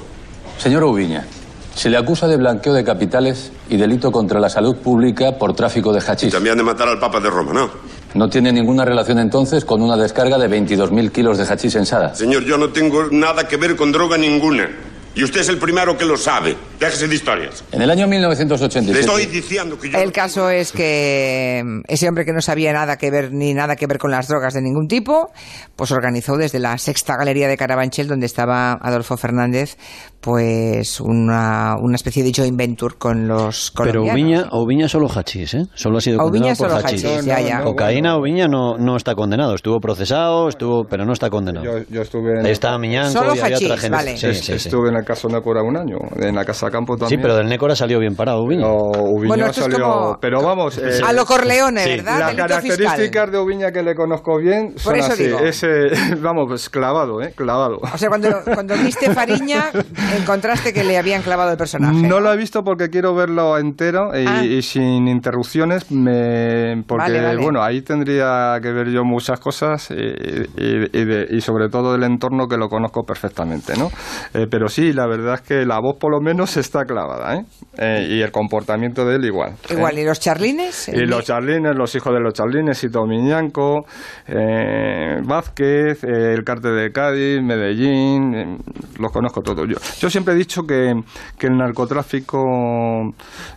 Señor 0.58 0.84
Ubiña, 0.84 1.26
se 1.76 1.90
le 1.90 1.98
acusa 1.98 2.28
de 2.28 2.38
blanqueo 2.38 2.74
de 2.74 2.84
capitales 2.84 3.52
y 3.70 3.78
delito 3.78 4.12
contra 4.12 4.40
la 4.40 4.50
salud 4.50 4.76
pública 4.78 5.38
por 5.38 5.54
tráfico 5.54 5.92
de 5.94 6.00
Y 6.00 6.04
hachís. 6.12 6.32
también 6.34 6.58
de 6.58 6.64
matar 6.64 6.88
al 6.88 7.00
Papa 7.00 7.20
de 7.20 7.30
Roma, 7.30 7.54
¿no? 7.54 7.70
No 8.14 8.28
tiene 8.30 8.52
ninguna 8.52 8.84
relación 8.84 9.20
entonces 9.20 9.64
con 9.64 9.82
una 9.82 9.96
descarga 9.96 10.38
de 10.38 10.50
22.000 10.50 11.12
kilos 11.12 11.38
de 11.38 11.46
hachís 11.46 11.76
en 11.76 11.86
Sada. 11.86 12.14
Señor, 12.14 12.44
yo 12.44 12.58
no 12.58 12.70
tengo 12.70 13.08
nada 13.12 13.48
que 13.48 13.56
ver 13.58 13.76
con 13.78 13.92
droga 13.92 14.18
ninguna. 14.18 14.70
Y 15.14 15.24
usted 15.24 15.42
es 15.42 15.50
el 15.50 15.58
primero 15.58 15.98
que 15.98 16.06
lo 16.06 16.16
sabe. 16.16 16.56
Déjese 16.80 17.08
de 17.08 17.16
historias. 17.16 17.64
En 17.72 17.82
el 17.82 17.90
año 17.90 18.06
Le 18.06 18.12
1987. 18.12 19.00
estoy 19.00 19.26
diciendo 19.26 19.78
que 19.78 19.90
yo... 19.92 19.98
El 20.00 20.12
caso 20.12 20.50
es 20.50 20.72
que 20.72 21.64
ese 21.88 22.08
hombre 22.08 22.24
que 22.26 22.32
no 22.34 22.42
sabía 22.42 22.72
nada 22.74 22.98
que 22.98 23.12
ver 23.12 23.32
ni 23.34 23.54
nada 23.54 23.76
que 23.76 23.88
ver 23.88 23.98
con 23.98 24.10
las 24.12 24.28
drogas 24.28 24.54
de 24.54 24.62
ningún 24.62 24.88
tipo, 24.88 25.32
pues 25.76 25.92
organizó 25.92 26.38
desde 26.38 26.60
la 26.60 26.78
sexta 26.78 27.18
galería 27.18 27.48
de 27.48 27.58
Carabanchel, 27.58 28.08
donde 28.08 28.26
estaba 28.26 28.74
Adolfo 28.74 29.18
Fernández, 29.18 29.78
pues 30.22 31.02
una, 31.02 31.76
una 31.82 31.96
especie 31.96 32.24
de 32.24 32.32
joint 32.34 32.56
venture 32.58 32.96
con 32.98 33.28
los 33.28 33.72
Pero 33.76 34.02
colombianos. 34.02 34.14
Oviña, 34.14 34.48
Oviña 34.52 34.88
solo 34.88 35.08
hachís, 35.10 35.54
¿eh? 35.56 35.66
Solo 35.74 35.98
ha 35.98 36.02
sido 36.02 36.20
Oviña 36.24 36.56
condenado 36.56 36.58
por 36.58 36.70
solo 36.70 36.88
hachís. 36.88 37.06
hachís, 37.06 37.26
ya, 37.26 37.42
ya. 37.42 37.64
Cocaína, 37.64 38.16
Oviña 38.16 38.48
no, 38.48 38.78
no 38.78 38.96
está 38.96 39.14
condenado. 39.16 39.56
Estuvo 39.56 39.80
procesado, 39.80 40.48
estuvo, 40.48 40.86
pero 40.86 41.06
no 41.06 41.14
está 41.14 41.30
condenado. 41.30 41.66
Yo, 41.66 41.84
yo 41.90 42.02
estuve 42.02 42.40
en 42.40 42.46
estaba 42.46 42.78
Miñanco 42.78 43.12
Solo 43.12 43.36
y 43.36 43.40
había 43.40 43.56
hachís, 43.58 43.68
otra 43.68 43.78
gente. 43.78 43.96
vale. 43.98 44.18
Sí, 44.18 44.34
sí, 44.36 44.44
sí. 44.44 44.54
Estuve 44.54 44.90
en 44.90 44.94
la 44.96 45.01
casa 45.04 45.28
Nécora 45.28 45.62
un 45.64 45.78
año, 45.78 45.98
en 46.18 46.36
la 46.36 46.46
casa 46.46 46.70
Campo 46.70 46.94
Sí, 46.96 47.00
también. 47.02 47.22
pero 47.22 47.36
del 47.36 47.48
Nécora 47.48 47.76
salió 47.76 48.00
bien 48.00 48.16
parado, 48.16 48.40
Oviña. 48.44 48.66
O 48.68 48.92
Ubiño 49.16 49.28
Bueno, 49.28 49.46
esto 49.48 49.62
es 49.62 49.72
salió- 49.72 49.86
como- 49.86 50.18
Pero 50.20 50.42
vamos, 50.42 50.78
eh, 50.78 51.02
A 51.06 51.14
lo 51.14 51.26
Corleone, 51.26 51.82
Sí. 51.84 51.90
¿verdad? 51.98 52.20
las 52.20 52.34
características 52.36 52.96
fiscal. 53.00 53.32
de 53.32 53.38
Ubiña 53.40 53.72
que 53.72 53.84
le 53.84 53.96
conozco 53.96 54.38
bien 54.38 54.74
son 54.78 54.96
eso 54.96 55.14
así. 55.14 55.26
digo. 55.26 55.40
Es, 55.40 55.64
eh, 55.64 55.88
vamos, 56.22 56.46
pues 56.48 56.70
clavado, 56.70 57.22
¿eh? 57.22 57.34
Clavado. 57.36 57.78
O 57.82 57.98
sea, 57.98 58.10
cuando, 58.10 58.30
cuando 58.54 58.76
viste 58.78 59.14
Fariña, 59.14 59.66
encontraste 60.20 60.74
que 60.74 60.84
le 60.84 60.98
habían 60.98 61.22
clavado 61.22 61.52
el 61.52 61.58
personaje. 61.58 61.96
No 62.08 62.20
lo 62.20 62.32
he 62.34 62.38
visto 62.38 62.64
porque 62.64 62.90
quiero 62.90 63.14
verlo 63.16 63.58
entero 63.58 64.10
y, 64.18 64.26
Ah. 64.28 64.44
y 64.44 64.62
sin 64.62 65.08
interrupciones, 65.08 65.92
me, 65.92 66.84
porque 66.88 67.04
Vale, 67.12 67.22
vale. 67.24 67.42
bueno, 67.42 67.62
ahí 67.64 67.82
tendría 67.82 68.58
que 68.62 68.72
ver 68.72 68.90
yo 68.90 69.04
muchas 69.04 69.40
cosas 69.40 69.90
y, 69.92 69.96
y- 69.96 70.90
y 70.94 71.06
de- 71.06 71.28
y 71.30 71.42
sobre 71.42 71.70
todo 71.70 71.94
del 71.94 72.04
entorno 72.04 72.48
que 72.48 72.58
lo 72.58 72.68
conozco 72.70 73.04
perfectamente, 73.04 73.74
¿no? 73.78 73.90
Eh, 74.34 74.48
pero 74.50 74.68
sí, 74.68 74.91
la 74.94 75.08
verdad 75.08 75.36
es 75.36 75.42
que 75.42 75.66
la 75.66 75.80
voz 75.80 75.98
por 76.00 76.12
lo 76.12 76.22
menos 76.22 76.58
está 76.58 76.86
clavada, 76.86 77.36
¿eh? 77.36 77.46
Eh, 77.78 78.08
y 78.10 78.22
el 78.22 78.32
comportamiento 78.32 79.06
de 79.06 79.16
él 79.16 79.26
igual. 79.26 79.54
¿eh? 79.70 79.74
Igual, 79.74 79.98
¿y 80.00 80.06
los 80.06 80.20
charlines? 80.20 80.90
Y 80.90 81.06
los 81.06 81.24
charlines, 81.26 81.76
los 81.76 81.94
hijos 81.96 82.14
de 82.14 82.20
los 82.20 82.34
charlines, 82.34 82.84
Ito 82.84 83.06
Miñanco, 83.06 83.86
eh, 84.28 85.18
Vázquez, 85.26 86.04
eh, 86.04 86.34
el 86.34 86.44
cártel 86.44 86.76
de 86.76 86.92
Cádiz, 86.92 87.42
Medellín, 87.42 88.34
eh, 88.34 88.58
los 89.00 89.12
conozco 89.12 89.42
todos. 89.42 89.68
Yo, 89.68 89.78
yo 90.00 90.10
siempre 90.10 90.34
he 90.34 90.38
dicho 90.38 90.64
que, 90.64 90.94
que 91.38 91.48
el 91.48 91.58
narcotráfico 91.58 92.40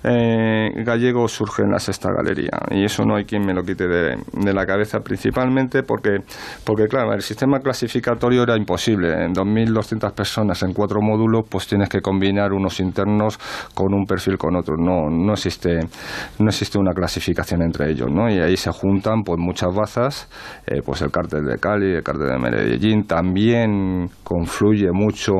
eh, 0.03 0.71
gallego 0.85 1.27
surge 1.29 1.63
en 1.63 1.71
la 1.71 1.79
sexta 1.79 2.11
galería 2.13 2.51
y 2.71 2.85
eso 2.85 3.05
no 3.05 3.17
hay 3.17 3.25
quien 3.25 3.45
me 3.45 3.55
lo 3.55 3.63
quite 3.63 3.87
de, 3.87 4.17
de 4.33 4.53
la 4.53 4.67
cabeza 4.67 5.01
principalmente 5.01 5.83
porque, 5.83 6.19
porque 6.65 6.87
claro, 6.87 7.13
el 7.13 7.23
sistema 7.23 7.61
clasificatorio 7.61 8.43
era 8.43 8.57
imposible. 8.57 9.13
En 9.25 9.33
2.200 9.33 10.13
personas 10.15 10.63
en 10.63 10.73
cuatro 10.73 11.01
módulos 11.01 11.24
pues 11.49 11.67
tienes 11.67 11.89
que 11.89 12.01
combinar 12.01 12.53
unos 12.53 12.81
internos 12.81 13.39
con 13.75 13.93
un 13.95 14.05
perfil 14.07 14.37
con 14.39 14.57
otro. 14.57 14.77
No, 14.77 15.09
no 15.11 15.33
existe 15.33 15.79
no 16.39 16.47
existe 16.49 16.79
una 16.79 16.93
clasificación 16.93 17.63
entre 17.63 17.91
ellos, 17.91 18.09
¿no? 18.11 18.29
Y 18.31 18.39
ahí 18.41 18.57
se 18.57 18.71
juntan 18.71 19.23
pues 19.25 19.39
muchas 19.39 19.75
bazas, 19.75 20.29
eh, 20.67 20.81
pues 20.85 21.03
el 21.03 21.11
cártel 21.11 21.45
de 21.45 21.59
Cali, 21.59 21.93
el 21.95 22.03
cártel 22.03 22.29
de 22.29 22.39
Medellín, 22.39 23.07
también 23.07 24.09
confluye 24.23 24.89
mucho 24.93 25.33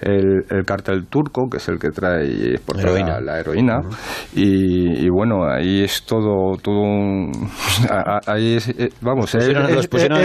el, 0.00 0.44
el 0.50 0.64
cártel 0.64 1.06
turco, 1.06 1.48
que 1.50 1.58
es 1.58 1.68
el 1.68 1.78
que 1.78 1.88
trae 1.90 2.26
y 2.26 2.50
exporta 2.54 2.82
Heroína. 2.82 3.10
La, 3.14 3.20
la 3.20 3.40
heroína, 3.40 3.80
y, 4.34 5.04
y 5.04 5.08
bueno, 5.10 5.44
ahí 5.48 5.82
es 5.82 6.04
todo, 6.04 6.56
todo 6.62 6.80
un- 6.80 7.32
ahí 8.26 8.54
es, 8.56 8.68
eh, 8.68 8.90
vamos, 9.00 9.34
es, 9.34 9.48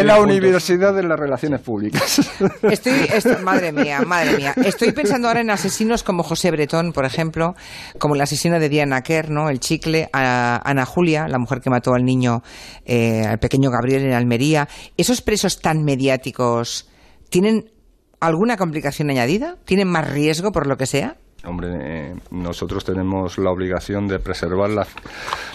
la 0.04 0.20
universidad 0.22 0.94
de 0.94 1.04
las 1.04 1.20
relaciones 1.20 1.62
públicas. 1.62 2.32
Estoy, 2.64 2.94
esto- 3.14 3.40
madre 3.44 3.72
mía, 3.72 4.02
madre 4.06 4.38
mía. 4.38 4.54
Estoy 4.64 4.92
pensando 4.96 5.28
ahora 5.28 5.42
en 5.42 5.50
asesinos 5.50 6.04
como 6.04 6.24
José 6.24 6.50
Bretón, 6.52 6.94
por 6.94 7.06
ejemplo, 7.06 7.56
como 8.00 8.16
el 8.16 8.22
asesino 8.22 8.60
de 8.60 8.70
Diana 8.70 9.04
Kerr, 9.04 9.30
¿no? 9.30 9.50
El 9.50 9.60
chicle, 9.60 10.10
a 10.12 10.62
Ana 10.64 10.86
Julia, 10.86 11.28
la 11.28 11.38
mujer 11.38 11.62
que 11.62 11.70
mató 11.70 11.94
al 11.94 12.06
niño, 12.06 12.42
eh, 12.86 13.24
al 13.26 13.40
pequeño 13.40 13.70
Gabriel 13.70 14.04
en 14.04 14.14
Almería. 14.14 14.68
¿Esos 14.98 15.22
presos 15.22 15.62
tan 15.62 15.84
mediáticos 15.84 16.90
tienen 17.30 17.72
alguna 18.20 18.58
complicación 18.58 19.10
añadida? 19.10 19.58
¿Tienen 19.66 19.88
más 19.88 20.10
riesgo 20.10 20.52
por 20.52 20.68
lo 20.68 20.78
que 20.78 20.86
sea? 20.86 21.18
Hombre, 21.48 21.70
eh, 21.82 22.16
nosotros 22.32 22.84
tenemos 22.84 23.38
la 23.38 23.52
obligación 23.52 24.08
de 24.08 24.20
preservar 24.20 24.70
la, 24.70 24.86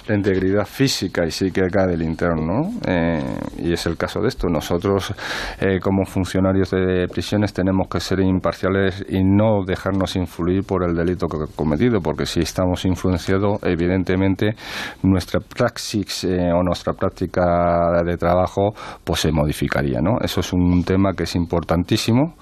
la 0.07 0.15
integridad 0.15 0.65
física 0.67 1.25
y 1.27 1.31
psíquica 1.31 1.87
del 1.87 2.03
interno, 2.03 2.71
eh, 2.87 3.23
y 3.59 3.73
es 3.73 3.87
el 3.87 3.97
caso 3.97 4.21
de 4.21 4.29
esto. 4.29 4.49
Nosotros, 4.49 5.13
eh, 5.61 5.79
como 5.81 6.05
funcionarios 6.05 6.71
de 6.71 7.07
prisiones, 7.09 7.53
tenemos 7.53 7.89
que 7.89 8.01
ser 8.01 8.21
imparciales 8.21 9.05
y 9.09 9.23
no 9.25 9.65
dejarnos 9.67 10.17
influir 10.17 10.65
por 10.65 10.85
el 10.85 10.95
delito 10.95 11.27
que 11.27 11.39
cometido, 11.55 12.01
porque 12.01 12.27
si 12.27 12.41
estamos 12.41 12.85
influenciados, 12.85 13.59
evidentemente 13.63 14.55
nuestra 15.03 15.41
praxis 15.41 16.25
eh, 16.25 16.51
o 16.53 16.63
nuestra 16.63 16.93
práctica 16.95 18.03
de 18.05 18.17
trabajo 18.17 18.73
pues 19.05 19.21
se 19.21 19.33
modificaría, 19.33 20.01
¿no? 20.01 20.19
Eso 20.21 20.41
es 20.41 20.53
un 20.53 20.85
tema 20.85 21.13
que 21.15 21.25
es 21.25 21.35
importantísimo, 21.35 22.35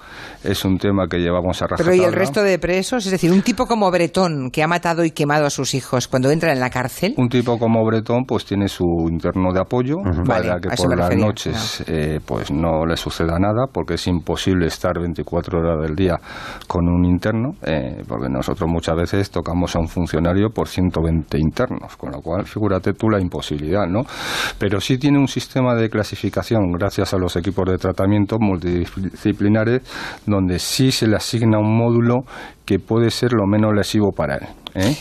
es 0.43 0.63
un 0.65 0.77
tema 0.77 1.07
que 1.07 1.17
llevamos 1.17 1.61
a 1.61 1.67
Pero 1.67 1.89
¿y 1.93 1.99
el 1.99 2.05
rajatabla. 2.05 2.19
resto 2.19 2.43
de 2.43 2.59
presos? 2.59 3.05
Es 3.05 3.11
decir, 3.11 3.31
un 3.31 3.38
Un 3.39 3.43
tipo 3.43 3.65
como 3.65 3.89
Bretón, 3.89 4.51
que 4.51 4.61
ha 4.61 4.67
matado 4.67 5.05
y 5.05 5.11
quemado 5.11 5.45
a 5.45 5.49
sus 5.49 5.73
hijos, 5.73 6.09
cuando 6.09 6.29
entra 6.29 6.51
en 6.51 6.59
la 6.59 6.69
cárcel. 6.69 7.13
Un 7.15 7.29
tipo 7.29 7.57
como 7.57 7.85
Bretón, 7.85 8.25
pues 8.27 8.43
tiene 8.43 8.67
su 8.67 8.83
interno 9.09 9.53
de 9.53 9.61
apoyo 9.61 9.95
para 10.27 10.57
Vale, 10.57 10.61
que 10.61 10.75
por 10.75 10.89
las 10.89 11.07
refería, 11.07 11.25
noches 11.25 11.83
eh, 11.87 12.19
pues 12.25 12.51
no 12.51 12.85
le 12.85 12.97
suceda 12.97 13.39
nada, 13.39 13.67
porque 13.71 13.93
es 13.93 14.05
imposible 14.07 14.67
estar 14.67 14.99
24 14.99 15.57
horas 15.57 15.81
del 15.87 15.95
día 15.95 16.17
con 16.67 16.89
un 16.89 17.05
interno, 17.05 17.51
eh, 17.61 18.03
porque 18.05 18.27
nosotros 18.27 18.69
muchas 18.69 18.97
veces 18.97 19.31
tocamos 19.31 19.73
a 19.73 19.79
un 19.79 19.87
funcionario 19.87 20.49
por 20.49 20.67
120 20.67 21.37
internos, 21.39 21.95
con 21.95 22.11
lo 22.11 22.19
cual 22.19 22.45
figúrate 22.45 22.91
tú 22.91 23.09
la 23.09 23.21
imposibilidad, 23.21 23.87
¿no? 23.87 24.01
Pero 24.57 24.81
sí 24.81 24.97
tiene 24.97 25.17
un 25.17 25.29
sistema 25.29 25.75
de 25.75 25.89
clasificación 25.89 26.73
gracias 26.73 27.13
a 27.13 27.17
los 27.17 27.37
equipos 27.37 27.69
de 27.69 27.77
tratamiento 27.77 28.35
multidisciplinares 28.37 29.81
donde 30.25 30.59
sí 30.59 30.91
se 30.91 31.07
le 31.07 31.15
asigna 31.15 31.57
un 31.57 31.77
módulo 31.77 32.25
que 32.69 32.77
puede 32.77 33.09
ser 33.09 33.33
lo 33.33 33.47
menos 33.47 33.73
lesivo 33.73 34.11
para 34.11 34.35
él. 34.35 34.47
¿eh? 34.75 34.95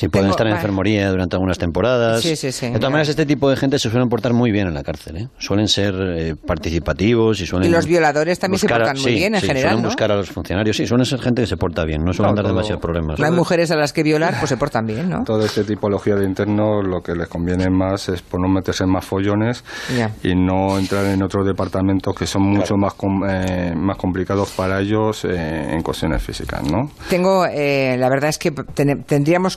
Sí, 0.00 0.08
pueden 0.08 0.24
Tengo- 0.28 0.30
estar 0.30 0.46
en 0.46 0.52
vale. 0.54 0.62
enfermería 0.62 1.10
durante 1.10 1.36
algunas 1.36 1.58
temporadas. 1.58 2.22
Sí, 2.22 2.34
sí, 2.34 2.52
sí. 2.52 2.66
De 2.70 2.78
todas 2.78 2.90
maneras, 2.90 3.10
este 3.10 3.26
tipo 3.26 3.50
de 3.50 3.56
gente 3.56 3.78
se 3.78 3.90
suelen 3.90 4.08
portar 4.08 4.32
muy 4.32 4.50
bien 4.50 4.66
en 4.66 4.72
la 4.72 4.82
cárcel. 4.82 5.16
¿eh? 5.18 5.28
Suelen 5.36 5.68
ser 5.68 5.94
eh, 6.16 6.34
participativos 6.70 7.38
y 7.40 7.46
suelen. 7.46 7.68
Y 7.68 7.72
los 7.72 7.84
violadores 7.86 8.38
también 8.38 8.58
se 8.58 8.66
buscar 8.66 8.80
a- 8.80 8.84
portan 8.86 9.02
muy 9.02 9.12
sí, 9.12 9.18
bien 9.18 9.34
en 9.34 9.40
sí, 9.42 9.46
general, 9.46 9.70
Suelen 9.72 9.82
¿no? 9.82 9.88
buscar 9.88 10.12
a 10.12 10.16
los 10.16 10.30
funcionarios. 10.30 10.74
Sí, 10.76 10.86
suelen 10.86 11.04
ser 11.04 11.20
gente 11.20 11.42
que 11.42 11.46
se 11.46 11.56
porta 11.58 11.84
bien. 11.84 12.02
No 12.02 12.14
suelen 12.14 12.30
No, 12.34 12.36
dar 12.36 12.44
todo- 12.44 12.54
demasiados 12.54 12.80
problemas. 12.80 13.18
No 13.18 13.26
hay 13.26 13.32
mujeres 13.32 13.70
a 13.72 13.76
las 13.76 13.92
que 13.92 14.02
violar, 14.02 14.34
pues 14.38 14.48
se 14.48 14.56
portan 14.56 14.86
bien, 14.86 15.10
¿no? 15.10 15.22
Toda 15.24 15.44
esta 15.44 15.64
tipología 15.64 16.14
de 16.14 16.24
internos 16.24 16.86
lo 16.86 17.02
que 17.02 17.14
les 17.14 17.28
conviene 17.28 17.68
más 17.68 18.08
es 18.08 18.22
por 18.22 18.40
no 18.40 18.48
meterse 18.48 18.84
en 18.84 18.90
más 18.90 19.04
follones 19.04 19.64
Ya. 19.94 20.12
y 20.22 20.34
no 20.34 20.78
entrar 20.78 21.04
en 21.04 21.22
otros 21.22 21.44
departamentos 21.46 22.14
que 22.14 22.26
son 22.26 22.42
mucho 22.42 22.76
más 22.76 22.94
com- 22.94 23.22
eh, 23.28 23.74
más 23.76 23.98
complicados 23.98 24.50
para 24.52 24.80
ellos 24.80 25.24
eh, 25.26 25.74
en 25.74 25.82
cuestiones 25.82 26.22
físicas, 26.22 26.62
¿no? 26.70 26.90
Tengo, 27.10 27.44
eh, 27.44 27.96
la 27.98 28.08
verdad 28.08 28.30
es 28.30 28.38
que 28.38 28.50
ten- 28.52 29.02
tendríamos 29.04 29.56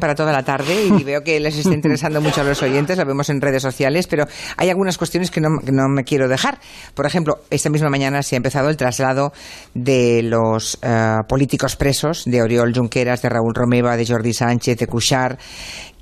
para 0.00 0.14
toda 0.14 0.32
la 0.32 0.42
tarde 0.42 0.86
y 0.98 1.04
veo 1.04 1.22
que 1.22 1.38
les 1.40 1.56
está 1.56 1.74
interesando 1.74 2.20
mucho 2.20 2.40
a 2.40 2.44
los 2.44 2.62
oyentes, 2.62 2.96
lo 2.96 3.04
vemos 3.04 3.28
en 3.30 3.40
redes 3.40 3.62
sociales, 3.62 4.06
pero 4.06 4.26
hay 4.56 4.70
algunas 4.70 4.96
cuestiones 4.98 5.30
que 5.30 5.40
no, 5.40 5.48
no 5.70 5.88
me 5.88 6.04
quiero 6.04 6.28
dejar. 6.28 6.58
Por 6.94 7.06
ejemplo, 7.06 7.38
esta 7.50 7.70
misma 7.70 7.90
mañana 7.90 8.22
se 8.22 8.36
ha 8.36 8.38
empezado 8.38 8.68
el 8.68 8.76
traslado 8.76 9.32
de 9.74 10.22
los 10.22 10.78
eh, 10.82 11.16
políticos 11.28 11.76
presos, 11.76 12.24
de 12.26 12.42
Oriol 12.42 12.72
Junqueras, 12.74 13.22
de 13.22 13.28
Raúl 13.28 13.54
Romeva, 13.54 13.96
de 13.96 14.06
Jordi 14.06 14.32
Sánchez, 14.32 14.78
de 14.78 14.86
Cuixart 14.86 15.40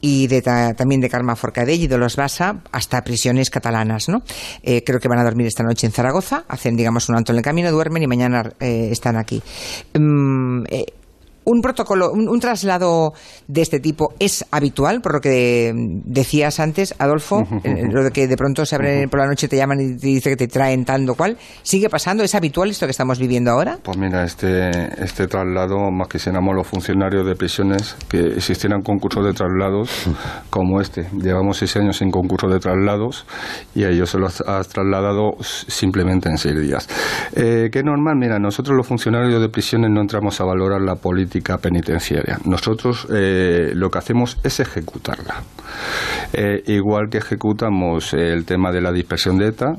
y 0.02 0.26
de 0.28 0.40
ta- 0.40 0.72
también 0.74 1.00
de 1.02 1.10
Carme 1.10 1.36
Forcadell 1.36 1.80
y 1.82 1.86
de 1.86 1.98
los 1.98 2.16
Basa 2.16 2.62
hasta 2.72 3.02
prisiones 3.04 3.50
catalanas, 3.50 4.08
¿no? 4.08 4.22
Eh, 4.62 4.82
creo 4.84 4.98
que 4.98 5.08
van 5.08 5.18
a 5.18 5.24
dormir 5.24 5.46
esta 5.46 5.62
noche 5.62 5.86
en 5.86 5.92
Zaragoza, 5.92 6.44
hacen, 6.48 6.74
digamos, 6.76 7.08
un 7.10 7.16
alto 7.16 7.32
en 7.32 7.38
el 7.38 7.44
camino, 7.44 7.70
duermen 7.70 8.02
y 8.02 8.06
mañana 8.06 8.50
eh, 8.60 8.88
están 8.90 9.16
aquí. 9.16 9.42
Mm, 9.98 10.64
un 11.44 11.60
protocolo, 11.60 12.10
un, 12.12 12.28
un 12.28 12.40
traslado 12.40 13.12
de 13.48 13.62
este 13.62 13.80
tipo 13.80 14.12
es 14.18 14.44
habitual, 14.50 15.00
por 15.00 15.14
lo 15.14 15.20
que 15.20 15.72
decías 16.04 16.60
antes, 16.60 16.94
Adolfo, 16.98 17.46
lo 17.64 18.04
de 18.04 18.10
que 18.10 18.28
de 18.28 18.36
pronto 18.36 18.64
se 18.66 18.76
abren 18.76 19.08
por 19.08 19.20
la 19.20 19.26
noche, 19.26 19.48
te 19.48 19.56
llaman 19.56 19.80
y 19.80 19.96
te 19.96 20.06
dicen 20.06 20.32
que 20.32 20.36
te 20.36 20.48
traen 20.48 20.84
tanto 20.84 21.14
cual. 21.14 21.36
¿Sigue 21.62 21.88
pasando? 21.88 22.22
¿Es 22.22 22.34
habitual 22.34 22.70
esto 22.70 22.86
que 22.86 22.92
estamos 22.92 23.18
viviendo 23.18 23.50
ahora? 23.50 23.78
Pues 23.82 23.96
mira, 23.96 24.24
este, 24.24 24.70
este 25.02 25.26
traslado, 25.26 25.90
más 25.90 26.08
quisiéramos 26.08 26.54
los 26.54 26.66
funcionarios 26.66 27.26
de 27.26 27.34
prisiones, 27.34 27.96
que 28.08 28.18
existieran 28.36 28.82
concursos 28.82 29.24
de 29.24 29.32
traslados 29.32 30.08
como 30.50 30.80
este. 30.80 31.08
Llevamos 31.20 31.58
seis 31.58 31.76
años 31.76 31.96
sin 31.96 32.10
concurso 32.10 32.48
de 32.48 32.58
traslados 32.58 33.26
y 33.74 33.84
a 33.84 33.88
ellos 33.88 34.10
se 34.10 34.18
los 34.18 34.40
has 34.42 34.68
trasladado 34.68 35.32
simplemente 35.40 36.28
en 36.28 36.38
seis 36.38 36.60
días. 36.60 36.88
Eh, 37.34 37.70
¿Qué 37.72 37.82
normal? 37.82 38.16
Mira, 38.18 38.38
nosotros 38.38 38.76
los 38.76 38.86
funcionarios 38.86 39.40
de 39.40 39.48
prisiones 39.48 39.90
no 39.90 40.00
entramos 40.00 40.40
a 40.40 40.44
valorar 40.44 40.80
la 40.80 40.96
política 40.96 41.39
penitenciaria. 41.58 42.38
Nosotros 42.44 43.06
eh, 43.12 43.72
lo 43.74 43.90
que 43.90 43.98
hacemos 43.98 44.38
es 44.44 44.60
ejecutarla. 44.60 45.42
Eh, 46.32 46.62
igual 46.66 47.08
que 47.10 47.18
ejecutamos 47.18 48.12
el 48.14 48.44
tema 48.44 48.70
de 48.72 48.80
la 48.80 48.92
dispersión 48.92 49.38
de 49.38 49.48
ETA, 49.48 49.72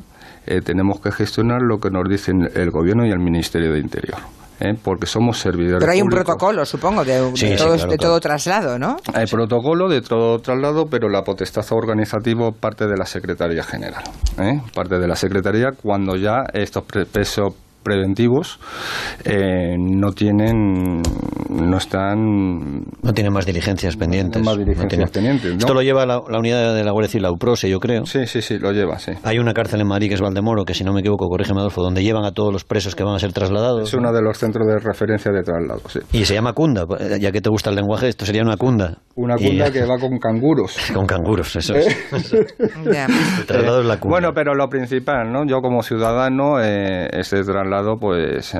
eh, 0.45 0.61
tenemos 0.61 0.99
que 0.99 1.11
gestionar 1.11 1.61
lo 1.61 1.79
que 1.79 1.89
nos 1.89 2.03
dicen 2.09 2.49
el 2.55 2.71
Gobierno 2.71 3.05
y 3.05 3.11
el 3.11 3.19
Ministerio 3.19 3.71
de 3.73 3.79
Interior. 3.79 4.17
¿eh? 4.59 4.73
Porque 4.83 5.05
somos 5.05 5.39
servidores 5.39 5.79
Pero 5.79 5.91
hay 5.91 6.01
un 6.01 6.09
públicos. 6.09 6.25
protocolo, 6.35 6.65
supongo, 6.65 7.03
de, 7.05 7.13
de 7.21 7.31
Sí, 7.37 7.47
sí, 7.49 7.55
todo, 7.55 7.75
claro, 7.75 7.91
de 7.91 7.97
todo 7.97 8.19
traslado, 8.19 8.77
¿no? 8.79 8.97
Hay 9.13 9.25
protocolo 9.27 9.87
de 9.89 10.01
todo 10.01 10.39
traslado, 10.39 10.85
pero 10.87 11.09
la 11.09 11.23
potestad 11.23 11.65
organizativa 11.71 12.51
parte 12.51 12.85
de 12.87 12.97
la 12.97 13.05
Secretaría 13.05 13.63
General. 13.63 14.03
¿eh? 14.39 14.61
Parte 14.73 14.97
de 14.99 15.07
la 15.07 15.15
Secretaría 15.15 15.71
cuando 15.81 16.15
ya 16.15 16.43
estos 16.53 16.83
pre- 16.83 17.05
pesos 17.05 17.53
preventivos 17.83 18.59
eh, 19.25 19.75
no 19.77 20.11
tienen, 20.11 21.01
no 21.49 21.77
están 21.77 22.81
No 23.01 23.13
tienen 23.13 23.33
más 23.33 23.45
diligencias 23.45 23.95
pendientes. 23.97 24.41
más 24.43 24.55
No 24.57 24.63
diligencias 24.63 25.11
tienen- 25.11 25.37
pendientes, 25.39 25.51
¿no? 25.53 25.57
Esto 25.59 25.73
lo 25.73 25.81
lleva 25.81 26.05
la, 26.05 26.21
la 26.29 26.39
unidad 26.39 26.73
de 26.75 26.83
la 26.83 26.91
Guardia 26.91 27.09
Civil, 27.09 27.23
la 27.23 27.31
UPROSE, 27.31 27.69
yo 27.69 27.79
creo. 27.79 28.05
Sí, 28.05 28.25
sí, 28.27 28.41
sí, 28.41 28.57
lo 28.59 28.71
lleva, 28.71 28.99
sí. 28.99 29.11
Hay 29.23 29.39
una 29.39 29.53
cárcel 29.53 29.81
en 29.81 29.87
Madrid 29.87 30.07
que 30.09 30.15
es 30.15 30.21
Valdemoro, 30.21 30.63
que 30.65 30.73
si 30.73 30.83
no 30.83 30.93
me 30.93 30.99
equivoco, 31.01 31.27
corrígeme 31.27 31.59
Adolfo, 31.59 31.81
donde 31.81 32.03
llevan 32.03 32.25
a 32.25 32.31
todos 32.31 32.51
los 32.53 32.63
presos 32.63 32.95
que 32.95 33.03
van 33.03 33.15
a 33.15 33.19
ser 33.19 33.33
trasladados. 33.33 33.89
Es 33.89 33.93
uno 33.93 34.11
de 34.13 34.21
los 34.21 34.37
centros 34.37 34.67
de 34.67 34.79
referencia 34.79 35.31
de 35.31 35.43
traslado, 35.43 35.81
sí. 35.89 35.99
Y 36.13 36.25
se 36.25 36.33
llama 36.33 36.53
cunda, 36.53 36.85
eh, 36.99 37.17
ya 37.19 37.31
que 37.31 37.41
te 37.41 37.49
gusta 37.49 37.69
el 37.69 37.75
lenguaje, 37.75 38.07
esto 38.07 38.25
sería 38.25 38.41
una 38.43 38.57
cunda. 38.57 38.99
Una 39.15 39.35
Y- 39.39 39.45
cunda 39.47 39.71
que 39.71 39.81
va 39.85 39.97
con 39.99 40.17
canguros. 40.19 40.77
Con 40.93 41.05
canguros, 41.05 41.55
eso 41.55 41.75
es. 41.75 41.87
El 42.61 43.45
traslado 43.45 43.81
es 43.81 43.85
la 43.85 43.99
cunda. 43.99 44.13
Bueno, 44.15 44.33
pero 44.33 44.53
lo 44.55 44.67
principal, 44.69 45.31
¿no? 45.31 45.45
Yo 45.45 45.61
como 45.61 45.83
ciudadano, 45.83 46.61
eh, 46.61 47.07
este 47.11 47.43
traslado, 47.43 47.70
pues, 47.99 48.53
eh, 48.55 48.59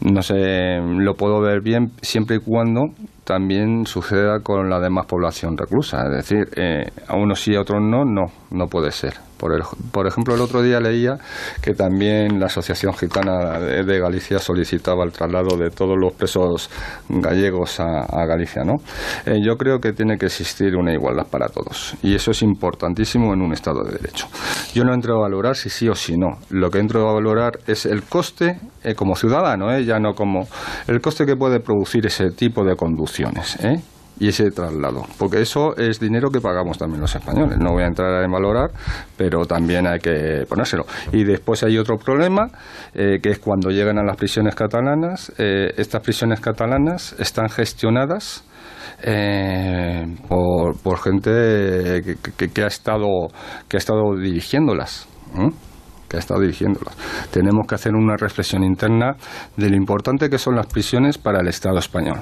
no 0.00 0.22
sé, 0.22 0.80
lo 0.80 1.14
puedo 1.14 1.40
ver 1.40 1.60
bien 1.60 1.92
siempre 2.02 2.36
y 2.36 2.40
cuando 2.40 2.90
también 3.28 3.84
suceda 3.84 4.40
con 4.42 4.70
la 4.70 4.80
demás 4.80 5.04
población 5.04 5.54
reclusa. 5.54 5.98
Es 6.06 6.26
decir, 6.26 6.48
eh, 6.56 6.86
a 7.08 7.14
unos 7.14 7.42
sí, 7.42 7.54
a 7.54 7.60
otros 7.60 7.82
no, 7.82 8.02
no, 8.06 8.32
no 8.50 8.66
puede 8.68 8.90
ser. 8.90 9.12
Por, 9.36 9.52
el- 9.52 9.62
por 9.92 10.06
ejemplo, 10.06 10.34
el 10.34 10.40
otro 10.40 10.62
día 10.62 10.80
leía 10.80 11.16
que 11.62 11.72
también 11.74 12.40
la 12.40 12.46
Asociación 12.46 12.92
Gitana 12.94 13.60
de, 13.60 14.00
Galicia 14.00 14.38
solicitaba 14.38 15.04
el 15.04 15.12
traslado 15.12 15.56
de 15.56 15.70
todos 15.70 15.96
los 15.96 16.12
presos 16.14 16.70
gallegos 17.08 17.78
a, 17.80 18.24
Galicia, 18.26 18.64
¿no? 18.64 18.76
Eh, 19.26 19.38
yo 19.40 19.56
creo 19.56 19.78
que 19.78 19.92
tiene 19.92 20.16
que 20.18 20.26
existir 20.26 20.74
una 20.74 20.92
igualdad 20.92 21.26
para 21.30 21.48
todos 21.48 21.94
y 22.02 22.14
eso 22.14 22.32
es 22.32 22.42
importantísimo 22.42 23.32
en 23.32 23.42
un 23.42 23.52
Estado 23.52 23.84
de 23.84 23.92
Derecho. 23.92 24.26
Yo 24.74 24.82
no 24.84 24.92
entro 24.92 25.16
a 25.18 25.20
valorar 25.20 25.54
si 25.54 25.70
sí 25.70 25.88
o 25.88 25.94
si 25.94 26.16
no. 26.16 26.38
Lo 26.50 26.70
que 26.70 26.78
entro 26.78 27.08
a 27.08 27.12
valorar 27.14 27.60
es 27.66 27.86
el 27.86 28.02
coste 28.02 28.58
eh, 28.82 28.94
como 28.94 29.14
ciudadano, 29.14 29.72
eh, 29.72 29.84
ya 29.84 30.00
no 30.00 30.14
como 30.14 30.48
el 30.88 31.00
coste 31.00 31.24
que 31.26 31.36
puede 31.36 31.60
producir 31.60 32.06
ese 32.06 32.30
tipo 32.30 32.64
de 32.64 32.74
¿eh? 33.62 33.80
y 34.20 34.28
ese 34.28 34.50
traslado, 34.50 35.04
porque 35.18 35.40
eso 35.40 35.76
es 35.76 36.00
dinero 36.00 36.30
que 36.30 36.40
pagamos 36.40 36.76
también 36.78 37.00
los 37.00 37.14
españoles. 37.14 37.58
No 37.58 37.72
voy 37.72 37.84
a 37.84 37.86
entrar 37.86 38.24
en 38.24 38.30
valorar, 38.30 38.70
pero 39.16 39.44
también 39.44 39.86
hay 39.86 40.00
que 40.00 40.44
ponérselo. 40.48 40.86
Y 41.12 41.24
después 41.24 41.62
hay 41.62 41.78
otro 41.78 41.96
problema, 41.96 42.48
eh, 42.94 43.20
que 43.22 43.30
es 43.30 43.38
cuando 43.38 43.70
llegan 43.70 43.98
a 43.98 44.02
las 44.02 44.16
prisiones 44.16 44.54
catalanas. 44.54 45.32
eh, 45.38 45.72
estas 45.76 46.02
prisiones 46.02 46.40
catalanas 46.40 47.14
están 47.18 47.48
gestionadas 47.48 48.44
eh, 49.02 50.04
por, 50.28 50.98
gente 50.98 52.02
que 52.36 52.62
ha 52.62 52.66
estado 52.66 53.28
que 53.68 53.76
ha 53.76 53.78
estado 53.78 54.16
dirigiéndolas. 54.16 55.06
¿eh? 55.36 55.50
que 56.08 56.16
ha 56.16 56.20
estado 56.20 56.40
dirigiéndolas. 56.40 56.96
Tenemos 57.30 57.66
que 57.66 57.74
hacer 57.74 57.94
una 57.94 58.16
reflexión 58.16 58.64
interna 58.64 59.16
de 59.56 59.68
lo 59.68 59.76
importante 59.76 60.30
que 60.30 60.38
son 60.38 60.56
las 60.56 60.66
prisiones 60.66 61.18
para 61.18 61.40
el 61.40 61.48
Estado 61.48 61.78
español. 61.78 62.20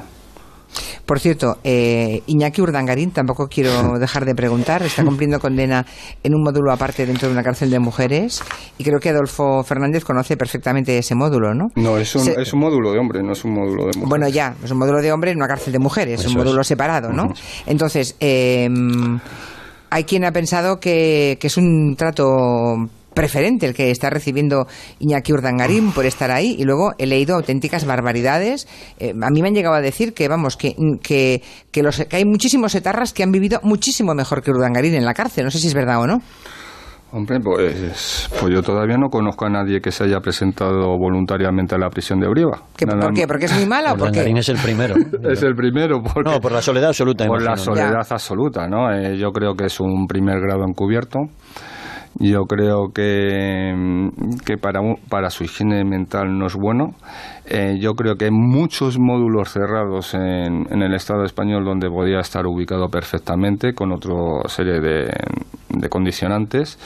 Por 1.06 1.20
cierto, 1.20 1.58
eh, 1.64 2.22
Iñaki 2.26 2.60
Urdangarín, 2.60 3.10
tampoco 3.12 3.48
quiero 3.48 3.70
dejar 3.98 4.24
de 4.24 4.34
preguntar, 4.34 4.82
está 4.82 5.04
cumpliendo 5.04 5.38
condena 5.40 5.86
en 6.22 6.34
un 6.34 6.42
módulo 6.42 6.72
aparte 6.72 7.06
dentro 7.06 7.28
de 7.28 7.32
una 7.34 7.42
cárcel 7.42 7.70
de 7.70 7.78
mujeres 7.78 8.42
y 8.76 8.84
creo 8.84 8.98
que 8.98 9.10
Adolfo 9.10 9.62
Fernández 9.64 10.04
conoce 10.04 10.36
perfectamente 10.36 10.98
ese 10.98 11.14
módulo, 11.14 11.54
¿no? 11.54 11.68
No, 11.76 11.96
es 11.98 12.14
un, 12.16 12.22
Se- 12.24 12.40
es 12.40 12.52
un 12.52 12.60
módulo 12.60 12.92
de 12.92 12.98
hombre, 12.98 13.22
no 13.22 13.32
es 13.32 13.44
un 13.44 13.52
módulo 13.54 13.84
de 13.86 13.92
mujer. 13.98 14.08
Bueno, 14.08 14.28
ya, 14.28 14.54
es 14.62 14.70
un 14.70 14.78
módulo 14.78 15.00
de 15.00 15.12
hombre 15.12 15.30
en 15.30 15.36
una 15.38 15.48
cárcel 15.48 15.72
de 15.72 15.78
mujeres, 15.78 16.20
Eso 16.20 16.30
un 16.30 16.36
módulo 16.36 16.60
es. 16.62 16.66
separado, 16.66 17.12
¿no? 17.12 17.32
Entonces, 17.66 18.16
eh, 18.20 18.68
hay 19.88 20.04
quien 20.04 20.24
ha 20.24 20.32
pensado 20.32 20.80
que, 20.80 21.38
que 21.40 21.46
es 21.46 21.56
un 21.56 21.94
trato 21.96 22.74
preferente 23.16 23.66
el 23.66 23.74
que 23.74 23.90
está 23.90 24.10
recibiendo 24.10 24.66
Iñaki 25.00 25.32
Urdangarín 25.32 25.90
por 25.92 26.04
estar 26.04 26.30
ahí 26.30 26.54
y 26.58 26.64
luego 26.64 26.92
he 26.98 27.06
leído 27.06 27.34
auténticas 27.34 27.86
barbaridades. 27.86 28.68
Eh, 29.00 29.14
a 29.20 29.30
mí 29.30 29.40
me 29.42 29.48
han 29.48 29.54
llegado 29.54 29.74
a 29.74 29.80
decir 29.80 30.12
que, 30.12 30.28
vamos, 30.28 30.56
que, 30.56 30.74
que, 31.02 31.42
que, 31.72 31.82
los, 31.82 31.96
que 32.04 32.16
hay 32.16 32.24
muchísimos 32.26 32.74
etarras 32.74 33.12
que 33.14 33.22
han 33.22 33.32
vivido 33.32 33.58
muchísimo 33.62 34.14
mejor 34.14 34.42
que 34.42 34.50
Urdangarín 34.50 34.94
en 34.94 35.04
la 35.06 35.14
cárcel. 35.14 35.44
No 35.44 35.50
sé 35.50 35.58
si 35.58 35.66
es 35.68 35.74
verdad 35.74 36.00
o 36.02 36.06
no. 36.06 36.18
Hombre, 37.12 37.38
pues, 37.40 38.28
pues 38.40 38.52
yo 38.52 38.62
todavía 38.62 38.98
no 38.98 39.08
conozco 39.08 39.46
a 39.46 39.48
nadie 39.48 39.80
que 39.80 39.90
se 39.92 40.04
haya 40.04 40.20
presentado 40.20 40.98
voluntariamente 40.98 41.74
a 41.74 41.78
la 41.78 41.88
prisión 41.88 42.18
de 42.20 42.28
Brieva. 42.28 42.60
¿Que- 42.76 42.84
Nada 42.84 43.00
¿Por 43.06 43.14
qué? 43.14 43.26
¿Porque 43.26 43.44
es 43.46 43.54
muy 43.54 43.64
mala 43.64 43.92
o 43.92 43.96
porque...? 43.96 44.10
Urdangarín 44.18 44.36
es 44.38 44.48
el 44.50 44.58
primero. 44.58 44.94
Es 45.32 45.42
el 45.42 45.54
primero. 45.54 46.02
Porque, 46.02 46.30
No, 46.30 46.40
por 46.40 46.52
la 46.52 46.60
soledad 46.60 46.88
absoluta. 46.88 47.26
por 47.26 47.40
la 47.40 47.56
soledad 47.56 48.04
absoluta, 48.10 48.68
¿no? 48.68 48.92
Eh, 48.92 49.16
yo 49.16 49.30
creo 49.30 49.54
que 49.54 49.66
es 49.66 49.80
un 49.80 50.06
primer 50.06 50.40
grado 50.40 50.64
encubierto 50.68 51.20
Yo 52.18 52.46
creo 52.46 52.92
que, 52.92 54.10
que 54.46 54.56
para, 54.56 54.80
para 55.08 55.30
su 55.30 55.44
higiene 55.44 55.84
mental 55.84 56.38
no 56.38 56.46
es 56.46 56.54
bueno. 56.54 56.94
Eh, 57.48 57.76
yo 57.78 57.94
creo 57.94 58.16
que 58.16 58.24
hay 58.24 58.32
muchos 58.32 58.98
módulos 58.98 59.52
cerrados 59.52 60.14
en, 60.14 60.66
en, 60.68 60.82
el 60.82 60.94
Estado 60.94 61.22
español 61.24 61.64
donde 61.64 61.88
podía 61.88 62.18
estar 62.18 62.44
ubicado 62.44 62.88
perfectamente 62.88 63.72
con 63.72 63.92
otra 63.92 64.14
serie 64.48 64.80
de, 64.80 65.08
condicionantes. 65.88 66.78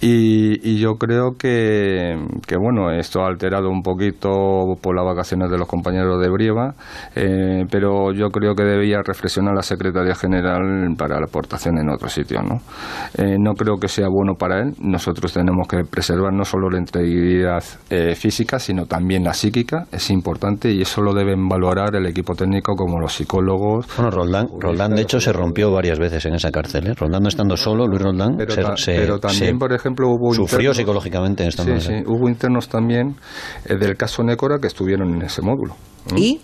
Y, 0.00 0.80
yo 0.80 0.94
creo 0.94 1.32
que, 1.38 2.16
que, 2.46 2.56
bueno 2.56 2.90
esto 2.90 3.20
ha 3.22 3.28
alterado 3.28 3.68
un 3.68 3.82
poquito 3.82 4.76
por 4.80 4.96
las 4.96 5.04
vacaciones 5.04 5.50
de 5.50 5.58
los 5.58 5.68
compañeros 5.68 6.20
de 6.20 6.28
Brieva 6.28 6.74
eh, 7.14 7.64
pero 7.70 8.12
yo 8.12 8.28
creo 8.30 8.54
que 8.54 8.64
debía 8.64 9.02
reflexionar 9.04 9.54
la 9.54 9.62
Secretaría 9.62 10.14
General 10.14 10.62
para 10.96 11.20
la 11.20 11.26
aportación 11.26 11.78
en 11.78 11.90
otro 11.90 12.08
sitio 12.08 12.42
¿no? 12.42 12.60
Eh, 13.16 13.36
no 13.38 13.52
creo 13.54 13.76
que 13.76 13.88
sea 13.88 14.08
bueno 14.08 14.34
para 14.34 14.60
él. 14.62 14.74
Nosotros 14.80 15.32
tenemos 15.32 15.68
que 15.68 15.84
preservar 15.84 16.32
no 16.32 16.44
solo 16.44 16.70
la 16.70 16.78
integridad 16.78 17.62
física 18.16 18.58
sino 18.58 18.86
también 18.86 19.24
la 19.24 19.34
psíquica 19.34 19.81
es 19.90 20.10
importante 20.10 20.70
y 20.70 20.82
eso 20.82 21.00
lo 21.00 21.12
deben 21.14 21.48
valorar 21.48 21.94
el 21.96 22.06
equipo 22.06 22.34
técnico 22.34 22.74
como 22.74 23.00
los 23.00 23.14
psicólogos 23.14 23.86
bueno 23.96 24.10
Roldán, 24.10 24.48
Roldán 24.58 24.94
de 24.94 25.02
hecho 25.02 25.20
se 25.20 25.32
rompió 25.32 25.70
varias 25.70 25.98
veces 25.98 26.24
en 26.26 26.34
esa 26.34 26.50
cárcel 26.50 26.88
¿eh? 26.88 26.94
Roldán 26.94 27.26
estando 27.26 27.56
solo 27.56 27.86
Luis 27.86 28.02
Roldán 28.02 28.36
pero, 28.36 28.52
se, 28.52 28.62
ta 28.62 28.76
se, 28.76 28.94
pero 28.94 29.18
también 29.18 29.54
se 29.54 29.58
por 29.58 29.72
ejemplo 29.72 30.08
hubo 30.08 30.34
sufrió 30.34 30.70
internos, 30.70 30.76
psicológicamente 30.76 31.42
en 31.42 31.48
esta 31.48 31.64
sí, 31.64 31.80
sí, 31.80 31.94
hubo 32.06 32.28
internos 32.28 32.68
también 32.68 33.16
eh, 33.64 33.76
del 33.76 33.96
caso 33.96 34.22
Nécora 34.22 34.58
que 34.58 34.66
estuvieron 34.66 35.14
en 35.14 35.22
ese 35.22 35.42
módulo 35.42 35.74
¿Y? 36.16 36.40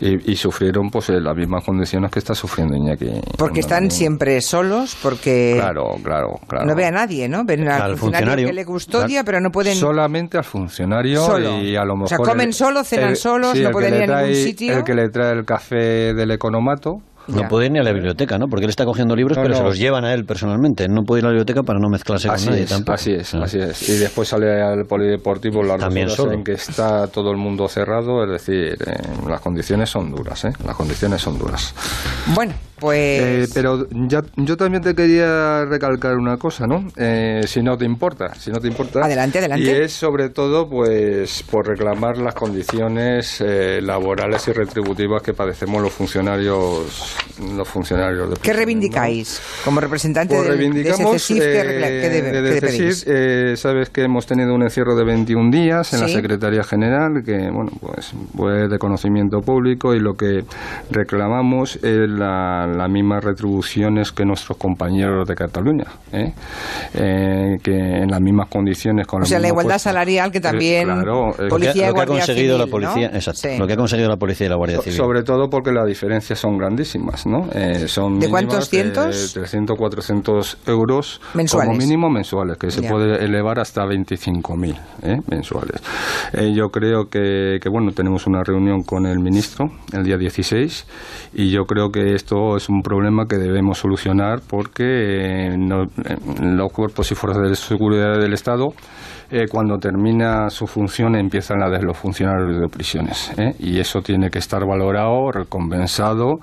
Y, 0.00 0.32
y, 0.32 0.36
sufrieron 0.36 0.90
pues 0.90 1.08
las 1.08 1.36
mismas 1.36 1.64
condiciones 1.64 2.10
que 2.10 2.18
está 2.18 2.34
sufriendo 2.34 2.76
Iñaki. 2.76 3.10
Porque 3.38 3.60
están 3.60 3.90
siempre 3.90 4.40
solos, 4.40 4.96
porque 5.02 5.54
claro, 5.56 5.96
claro, 6.02 6.38
claro. 6.46 6.66
no 6.66 6.74
ve 6.74 6.84
a 6.86 6.90
nadie, 6.90 7.28
¿no? 7.28 7.44
Ven 7.44 7.62
al, 7.68 7.68
Al 7.82 7.96
funcionario, 7.96 7.98
funcionario. 7.98 8.46
que 8.46 8.52
le 8.52 8.64
custodia, 8.64 9.24
pero 9.24 9.40
no 9.40 9.50
pueden 9.50 9.74
Solamente 9.76 10.36
al 10.38 10.44
funcionario 10.44 11.24
Solo. 11.24 11.60
y 11.62 11.76
a 11.76 11.84
lo 11.84 11.94
mejor... 11.96 12.04
O 12.04 12.08
sea, 12.08 12.18
comen 12.18 12.48
el- 12.48 12.54
solo, 12.54 12.84
cenan 12.84 13.10
el- 13.10 13.16
solos, 13.16 13.52
sí, 13.52 13.62
no 13.62 13.70
pueden 13.70 13.94
ir 14.02 14.12
a 14.12 14.22
ningún 14.22 14.34
sitio. 14.36 14.76
El 14.78 14.84
que 14.84 14.94
le 14.94 15.08
trae 15.08 15.32
el 15.32 15.44
café 15.44 16.14
del 16.14 16.30
economato. 16.30 17.00
No 17.28 17.42
Ya. 17.42 17.48
puede 17.48 17.66
ir 17.66 17.72
ni 17.72 17.78
a 17.78 17.82
la 17.82 17.92
biblioteca, 17.92 18.38
¿no? 18.38 18.48
Porque 18.48 18.64
él 18.66 18.70
está 18.70 18.84
cogiendo 18.84 19.16
libros, 19.16 19.36
No, 19.36 19.42
pero 19.42 19.54
no. 19.54 19.58
se 19.60 19.64
los 19.64 19.78
llevan 19.78 20.04
a 20.04 20.14
él 20.14 20.24
personalmente. 20.24 20.88
No 20.88 21.02
puede 21.04 21.20
ir 21.20 21.24
a 21.24 21.28
la 21.28 21.32
biblioteca 21.32 21.62
para 21.62 21.78
no 21.78 21.88
mezclarse 21.88 22.28
Así 22.28 22.44
con 22.44 22.52
nadie 22.52 22.64
es, 22.64 22.70
tampoco. 22.70 22.92
así 22.92 23.12
es, 23.12 23.34
Ah. 23.34 23.40
así 23.44 23.58
es. 23.58 23.88
Y 23.88 23.96
después 23.98 24.28
sale 24.28 24.62
al 24.62 24.84
polideportivo 24.86 25.62
las 25.62 25.78
También 25.80 26.06
horas 26.06 26.16
solo. 26.16 26.32
en 26.32 26.44
que 26.44 26.52
está 26.52 27.06
todo 27.08 27.30
el 27.30 27.36
mundo 27.36 27.66
cerrado, 27.68 28.22
es 28.24 28.30
decir, 28.30 28.76
eh, 28.86 28.96
las 29.28 29.40
condiciones 29.40 29.90
son 29.90 30.10
duras, 30.10 30.44
¿eh? 30.44 30.52
Las 30.64 30.76
condiciones 30.76 31.20
son 31.20 31.38
duras. 31.38 31.74
Bueno, 32.34 32.52
pues 32.78 33.48
Eh, 33.48 33.52
pero 33.54 33.86
ya, 34.08 34.22
yo 34.36 34.56
también 34.56 34.82
te 34.82 34.94
quería 34.94 35.64
recalcar 35.64 36.16
una 36.16 36.36
cosa, 36.36 36.66
¿no? 36.66 36.86
Eh, 36.96 37.42
si 37.46 37.62
no 37.62 37.76
te 37.76 37.84
importa, 37.84 38.34
si 38.34 38.50
no 38.50 38.60
te 38.60 38.68
importa. 38.68 39.00
Adelante, 39.04 39.38
adelante. 39.38 39.64
Y 39.64 39.68
es 39.70 39.92
sobre 39.92 40.28
todo, 40.30 40.68
pues, 40.68 41.42
por 41.50 41.66
reclamar 41.66 42.18
las 42.18 42.34
condiciones 42.34 43.40
eh, 43.40 43.80
laborales 43.82 44.46
y 44.48 44.52
retributivas 44.52 45.22
que 45.22 45.32
padecemos 45.32 45.80
los 45.82 45.92
funcionarios, 45.92 47.16
los 47.56 47.68
funcionarios 47.68 48.30
de 48.30 48.36
¿qué 48.42 48.52
reivindicáis 48.52 49.40
como 49.64 49.80
representante 49.80 50.34
Pues 50.34 50.48
del- 50.48 50.52
de 50.58 50.62
reivindicamos 50.64 51.28
desde 51.28 52.54
qué 52.54 52.60
pedís? 52.60 53.00
CESIF, 53.00 53.04
eh, 53.08 53.56
sabes 53.56 53.90
que 53.90 54.02
hemos 54.02 54.26
tenido 54.26 54.54
un 54.54 54.62
encierro 54.62 54.96
de 54.96 55.04
21 55.04 55.50
días 55.50 55.92
en 55.92 56.00
la. 56.00 56.06
Secretaría 56.16 56.62
General, 56.64 57.22
que 57.24 57.50
bueno, 57.50 57.70
pues 57.80 58.12
fue 58.36 58.68
de 58.68 58.78
conocimiento 58.78 59.40
público 59.42 59.94
y 59.94 60.00
lo 60.00 60.14
que 60.14 60.44
reclamamos 60.90 61.76
es 61.76 62.08
la, 62.08 62.65
las 62.66 62.90
mismas 62.90 63.22
retribuciones 63.24 64.12
que 64.12 64.24
nuestros 64.24 64.56
compañeros 64.58 65.26
de 65.28 65.34
Cataluña, 65.34 65.84
¿eh? 66.12 66.32
Eh, 66.94 67.56
que 67.62 67.72
en 67.76 68.10
las 68.10 68.20
mismas 68.20 68.48
condiciones 68.48 69.06
con 69.06 69.22
O 69.22 69.26
sea, 69.26 69.38
la 69.38 69.48
igualdad 69.48 69.74
puesta. 69.74 69.90
salarial 69.90 70.30
que 70.30 70.38
Eh, 70.38 70.40
también 70.40 70.84
claro, 70.84 71.30
eh, 71.30 71.34
Lo 71.38 71.44
que, 71.44 71.48
policía 71.48 71.88
lo 71.88 71.94
que 71.94 72.00
ha 72.00 72.06
conseguido 72.06 72.58
la 72.58 72.64
civil, 72.64 72.70
policía, 72.72 73.08
¿no? 73.10 73.14
exacto, 73.16 73.40
Sí. 73.40 73.58
lo 73.58 73.66
que 73.66 73.72
ha 73.72 73.76
conseguido 73.76 74.08
la 74.08 74.16
policía 74.16 74.46
y 74.46 74.50
la 74.50 74.56
guardia 74.56 74.76
So- 74.76 74.82
civil. 74.82 74.96
Sobre 74.96 75.22
todo 75.22 75.48
porque 75.50 75.72
las 75.72 75.86
diferencias 75.86 76.38
son 76.38 76.56
grandísimas, 76.58 77.26
¿no? 77.26 77.48
Eh, 77.52 77.88
son 77.88 78.18
¿De 78.18 78.28
cuántos 78.28 78.72
mínimas 78.72 78.94
cientos? 78.94 79.32
300, 79.34 79.76
400 79.76 80.58
euros 80.66 81.20
Mensuales. 81.34 81.68
como 81.68 81.78
mínimo 81.78 82.10
mensuales, 82.10 82.56
que 82.58 82.70
se 82.70 82.82
Ya. 82.82 82.90
puede 82.90 83.24
elevar 83.24 83.58
hasta 83.58 83.84
25.000 83.84 84.76
¿eh? 85.02 85.20
mensuales. 85.30 85.80
Eh, 86.32 86.52
yo 86.54 86.68
creo 86.68 87.08
que, 87.08 87.58
que, 87.60 87.68
bueno, 87.68 87.92
tenemos 87.92 88.26
una 88.26 88.42
reunión 88.42 88.82
con 88.82 89.06
el 89.06 89.18
ministro 89.18 89.66
el 89.92 90.04
día 90.04 90.16
16 90.16 90.86
y 91.34 91.50
yo 91.50 91.64
creo 91.64 91.90
que 91.90 92.14
esto 92.14 92.55
es 92.56 92.68
un 92.68 92.82
problema 92.82 93.26
que 93.26 93.36
debemos 93.36 93.78
solucionar 93.78 94.40
porque 94.48 94.84
eh, 94.84 95.56
no- 95.58 95.84
eh, 95.84 96.16
los 96.40 96.72
cuerpos 96.72 97.10
y 97.12 97.14
fuerzas 97.14 97.48
de 97.48 97.56
seguridad 97.56 98.18
del 98.18 98.32
Estado 98.32 98.68
eh, 99.30 99.46
cuando 99.50 99.76
termina 99.78 100.48
su 100.50 100.66
función 100.68 101.16
empiezan 101.16 101.58
la 101.58 101.68
de 101.68 101.82
los 101.82 101.96
funcionarios 101.98 102.60
de 102.60 102.68
prisiones 102.68 103.32
¿eh? 103.38 103.54
y 103.58 103.80
eso 103.80 104.00
tiene 104.00 104.30
que 104.30 104.38
estar 104.38 104.64
valorado, 104.64 105.32
recompensado 105.32 106.34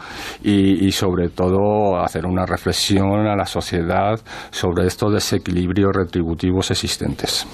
y, 0.43 0.86
y 0.86 0.91
sobre 0.91 1.30
todo 1.30 1.97
hacer 2.04 2.26
una 2.26 2.45
reflexión 2.45 3.26
a 3.28 3.36
la 3.36 3.45
sociedad 3.45 4.19
sobre 4.52 4.86
estos 4.88 5.13
desequilibrios 5.13 5.91
retributivos 5.95 6.71
existentes. 6.71 7.47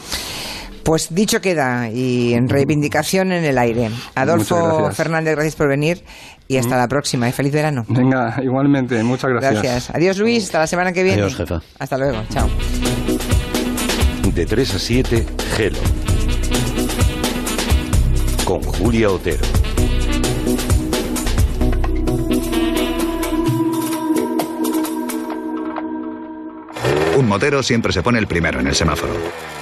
Pues 0.89 1.13
dicho 1.13 1.39
queda 1.39 1.87
y 1.91 2.33
en 2.33 2.49
reivindicación 2.49 3.31
en 3.31 3.45
el 3.45 3.59
aire. 3.59 3.91
Adolfo 4.15 4.55
gracias. 4.55 4.97
Fernández, 4.97 5.35
gracias 5.35 5.55
por 5.55 5.67
venir 5.67 6.03
y 6.47 6.57
hasta 6.57 6.77
la 6.77 6.87
próxima. 6.87 7.29
Y 7.29 7.31
feliz 7.31 7.53
verano. 7.53 7.85
Venga, 7.87 8.39
igualmente, 8.41 9.03
muchas 9.03 9.29
gracias. 9.29 9.61
Gracias. 9.61 9.89
Adiós 9.91 10.17
Luis, 10.17 10.45
hasta 10.45 10.57
la 10.57 10.65
semana 10.65 10.91
que 10.91 11.03
viene. 11.03 11.21
Adiós, 11.21 11.35
jefa. 11.35 11.61
Hasta 11.77 11.95
luego, 11.95 12.23
chao. 12.33 12.49
De 14.33 14.47
3 14.47 14.73
a 14.73 14.79
7, 14.79 15.25
Gelo. 15.55 15.77
Con 18.43 18.63
Julia 18.63 19.11
Otero. 19.11 19.45
Un 27.15 27.27
motero 27.27 27.61
siempre 27.61 27.93
se 27.93 28.01
pone 28.01 28.17
el 28.17 28.25
primero 28.25 28.59
en 28.59 28.65
el 28.65 28.73
semáforo. 28.73 29.13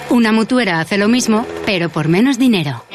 Una 0.10 0.32
mutuera 0.32 0.80
hace 0.80 0.98
lo 0.98 1.10
mismo, 1.10 1.46
pero 1.66 1.90
por 1.90 2.08
menos 2.08 2.40
dinero. 2.40 2.86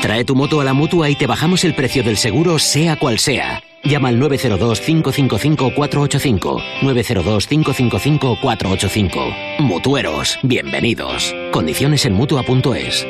Trae 0.00 0.24
tu 0.24 0.34
moto 0.34 0.60
a 0.60 0.64
la 0.64 0.74
mutua 0.74 1.08
y 1.08 1.14
te 1.14 1.26
bajamos 1.26 1.64
el 1.64 1.74
precio 1.74 2.02
del 2.02 2.16
seguro, 2.16 2.58
sea 2.58 2.96
cual 2.96 3.18
sea. 3.18 3.62
Llama 3.84 4.08
al 4.08 4.20
902-555-485. 4.20 6.60
902-555-485. 6.82 9.60
Mutueros, 9.60 10.38
bienvenidos. 10.42 11.34
Condiciones 11.52 12.04
en 12.04 12.14
mutua.es. 12.14 13.06